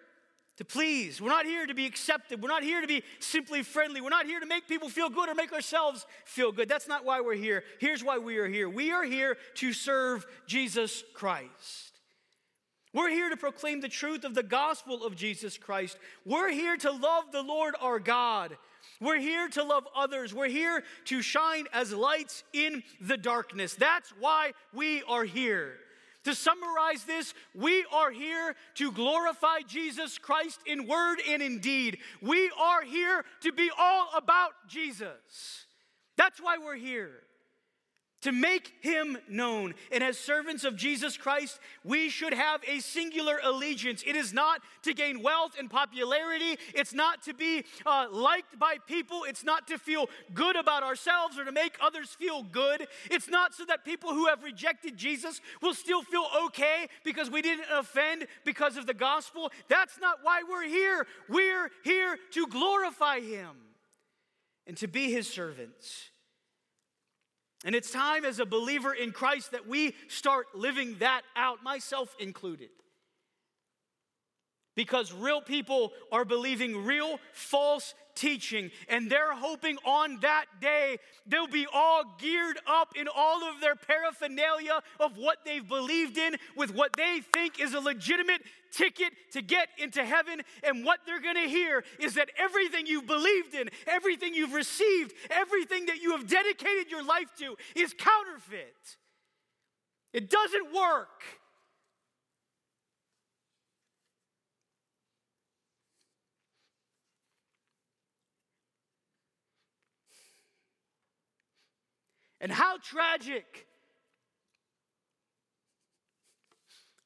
to 0.57 0.65
please. 0.65 1.21
We're 1.21 1.29
not 1.29 1.47
here 1.47 1.65
to 1.65 1.73
be 1.73 1.87
accepted. 1.87 2.43
We're 2.43 2.49
not 2.49 2.65
here 2.65 2.81
to 2.81 2.89
be 2.89 3.05
simply 3.21 3.63
friendly. 3.63 4.01
We're 4.01 4.09
not 4.09 4.27
here 4.27 4.41
to 4.41 4.47
make 4.47 4.67
people 4.67 4.89
feel 4.89 5.09
good 5.09 5.29
or 5.29 5.37
make 5.37 5.53
ourselves 5.53 6.05
feel 6.25 6.51
good. 6.51 6.69
That's 6.69 6.89
not 6.89 7.05
why 7.05 7.21
we're 7.21 7.37
here. 7.37 7.63
Here's 7.79 8.03
why 8.03 8.19
we 8.19 8.39
are 8.39 8.49
here 8.49 8.69
we 8.69 8.91
are 8.91 9.05
here 9.05 9.37
to 9.55 9.73
serve 9.73 10.27
Jesus 10.49 11.05
Christ. 11.15 12.01
We're 12.93 13.11
here 13.11 13.29
to 13.29 13.37
proclaim 13.37 13.83
the 13.83 13.89
truth 13.89 14.25
of 14.25 14.35
the 14.35 14.43
gospel 14.43 15.05
of 15.05 15.15
Jesus 15.15 15.59
Christ. 15.59 15.97
We're 16.25 16.51
here 16.51 16.77
to 16.79 16.91
love 16.91 17.31
the 17.31 17.43
Lord 17.43 17.77
our 17.79 18.01
God. 18.01 18.57
We're 19.01 19.21
here 19.21 19.49
to 19.51 19.63
love 19.63 19.87
others. 19.95 20.35
We're 20.35 20.49
here 20.49 20.83
to 21.07 21.23
shine 21.23 21.67
as 21.73 21.93
lights 21.93 22.45
in 22.53 22.83
the 23.01 23.17
darkness. 23.17 23.75
That's 23.75 24.11
why 24.19 24.53
we 24.73 25.03
are 25.05 25.25
here. 25.25 25.75
To 26.25 26.35
summarize 26.35 27.05
this, 27.05 27.35
we 27.55 27.85
are 27.93 28.11
here 28.11 28.57
to 28.75 28.91
glorify 28.91 29.61
Jesus 29.61 30.19
Christ 30.19 30.61
in 30.67 30.89
word 30.89 31.19
and 31.29 31.41
in 31.41 31.61
deed. 31.61 31.99
We 32.21 32.51
are 32.59 32.83
here 32.83 33.25
to 33.43 33.53
be 33.53 33.71
all 33.79 34.09
about 34.17 34.53
Jesus. 34.69 35.67
That's 36.17 36.41
why 36.41 36.59
we're 36.59 36.75
here 36.75 37.23
to 38.27 38.33
make 38.33 38.73
him 38.81 39.17
known. 39.29 39.73
And 39.93 40.03
as 40.03 40.19
servants 40.19 40.65
of 40.65 40.75
Jesus 40.75 41.17
Christ, 41.17 41.61
we 41.85 42.09
should 42.09 42.35
have 42.35 42.61
a 42.67 42.81
singular 42.81 43.39
allegiance. 43.41 44.03
It 44.05 44.17
is 44.17 44.33
not 44.33 44.63
to 44.83 44.93
gain 44.93 45.23
wealth 45.23 45.53
and 45.57 45.71
popularity, 45.71 46.59
it's 46.75 46.93
not 46.93 47.23
to 47.23 47.35
be 47.35 47.63
uh, 47.87 48.09
liked 48.11 48.59
by 48.59 48.79
people, 48.85 49.23
it's 49.29 49.45
not 49.45 49.69
to 49.69 49.79
feel 49.79 50.11
good 50.35 50.57
about 50.57 50.83
ourselves 50.83 51.39
or 51.39 51.45
to 51.45 51.53
make 51.53 51.77
others 51.81 52.09
feel 52.09 52.43
good. 52.43 52.89
It's 53.13 53.29
not 53.29 53.55
so 53.55 53.65
that 53.67 53.85
people 53.85 54.11
who 54.11 54.27
have 54.27 54.43
rejected 54.43 54.97
Jesus 54.97 55.41
will 55.63 55.75
still 55.75 56.03
feel 56.03 56.27
okay 56.47 56.89
because 57.05 57.31
we 57.31 57.43
didn't 57.43 57.69
offend 57.73 58.27
because 58.45 58.77
of 58.77 58.87
the 58.87 58.95
gospel. 58.95 59.53
That's 59.69 60.01
not 60.01 60.19
why 60.25 60.43
we're 60.49 60.67
here. 60.67 61.07
We're 61.29 61.71
here 61.85 62.19
to 62.33 62.49
glorify 62.49 63.21
him 63.21 63.51
and 64.67 64.77
to 64.79 64.89
be 64.89 65.13
his 65.13 65.29
servants. 65.29 66.11
And 67.65 67.75
it's 67.75 67.91
time 67.91 68.25
as 68.25 68.39
a 68.39 68.47
believer 68.47 68.93
in 68.93 69.13
Christ 69.13 69.53
that 69.53 69.67
we 69.67 69.95
start 70.09 70.47
living 70.55 70.97
that 70.99 71.23
out, 71.35 71.63
myself 71.63 72.15
included. 72.19 72.69
Because 74.75 75.11
real 75.11 75.41
people 75.41 75.93
are 76.13 76.27
believing 76.27 76.85
real 76.85 77.19
false 77.33 77.95
teaching, 78.15 78.71
and 78.89 79.11
they're 79.11 79.35
hoping 79.35 79.79
on 79.87 80.21
that 80.21 80.45
day 80.61 80.99
they'll 81.27 81.47
be 81.47 81.67
all 81.73 82.03
geared 82.19 82.59
up 82.67 82.89
in 82.95 83.09
all 83.15 83.43
of 83.45 83.61
their 83.61 83.75
paraphernalia 83.75 84.83
of 85.01 85.17
what 85.17 85.39
they've 85.45 85.67
believed 85.67 86.19
in 86.19 86.37
with 86.57 86.75
what 86.75 86.93
they 86.97 87.21
think 87.33 87.59
is 87.59 87.73
a 87.73 87.81
legitimate 87.81 88.43
ticket 88.77 89.13
to 89.33 89.43
get 89.43 89.69
into 89.79 90.05
heaven. 90.05 90.43
And 90.63 90.85
what 90.85 91.01
they're 91.07 91.21
gonna 91.21 91.49
hear 91.49 91.85
is 91.99 92.15
that 92.15 92.31
everything 92.37 92.87
you've 92.87 93.07
believed 93.07 93.55
in, 93.55 93.71
everything 93.87 94.35
you've 94.35 94.55
received, 94.55 95.15
everything 95.31 95.87
that 95.87 96.03
you 96.03 96.13
have 96.13 96.29
dedicated 96.29 96.91
your 96.91 97.05
life 97.05 97.31
to 97.39 97.57
is 97.75 97.95
counterfeit. 97.97 98.97
It 100.13 100.31
doesn't 100.31 100.73
work. 100.73 101.23
And 112.41 112.53
how 112.53 112.77
tragic, 112.79 113.67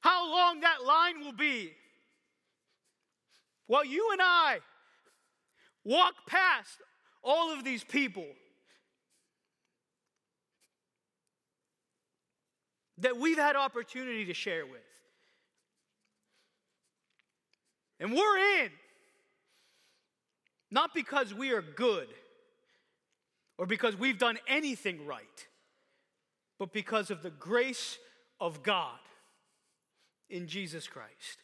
how 0.00 0.30
long 0.30 0.60
that 0.60 0.84
line 0.86 1.20
will 1.20 1.32
be. 1.32 1.72
While 3.66 3.84
you 3.84 4.10
and 4.12 4.20
I 4.22 4.58
walk 5.84 6.14
past 6.26 6.78
all 7.22 7.52
of 7.52 7.64
these 7.64 7.84
people 7.84 8.26
that 12.98 13.16
we've 13.16 13.38
had 13.38 13.56
opportunity 13.56 14.26
to 14.26 14.34
share 14.34 14.66
with. 14.66 14.80
And 17.98 18.12
we're 18.12 18.64
in, 18.64 18.70
not 20.70 20.94
because 20.94 21.34
we 21.34 21.52
are 21.52 21.62
good 21.62 22.08
or 23.58 23.66
because 23.66 23.96
we've 23.96 24.18
done 24.18 24.38
anything 24.48 25.06
right, 25.06 25.46
but 26.58 26.72
because 26.72 27.10
of 27.10 27.22
the 27.22 27.30
grace 27.30 27.98
of 28.40 28.62
God 28.62 28.98
in 30.30 30.46
Jesus 30.46 30.86
Christ. 30.86 31.38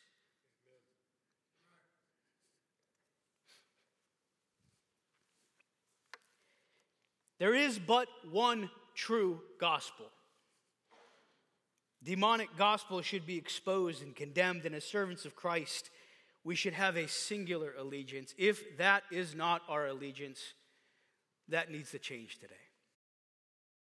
There 7.39 7.55
is 7.55 7.79
but 7.79 8.09
one 8.31 8.71
true 8.95 9.41
gospel. 9.61 10.07
Demonic 12.03 12.49
gospel 12.57 13.03
should 13.03 13.27
be 13.27 13.37
exposed 13.37 14.03
and 14.03 14.15
condemned, 14.15 14.65
and 14.65 14.75
as 14.75 14.85
servants 14.85 15.25
of 15.25 15.35
Christ, 15.35 15.91
we 16.45 16.55
should 16.55 16.73
have 16.73 16.97
a 16.97 17.09
singular 17.09 17.75
allegiance. 17.77 18.33
If 18.39 18.79
that 18.79 19.03
is 19.11 19.35
not 19.35 19.63
our 19.69 19.87
allegiance, 19.87 20.41
that 21.49 21.71
needs 21.71 21.91
to 21.91 21.99
change 21.99 22.39
today. 22.39 22.55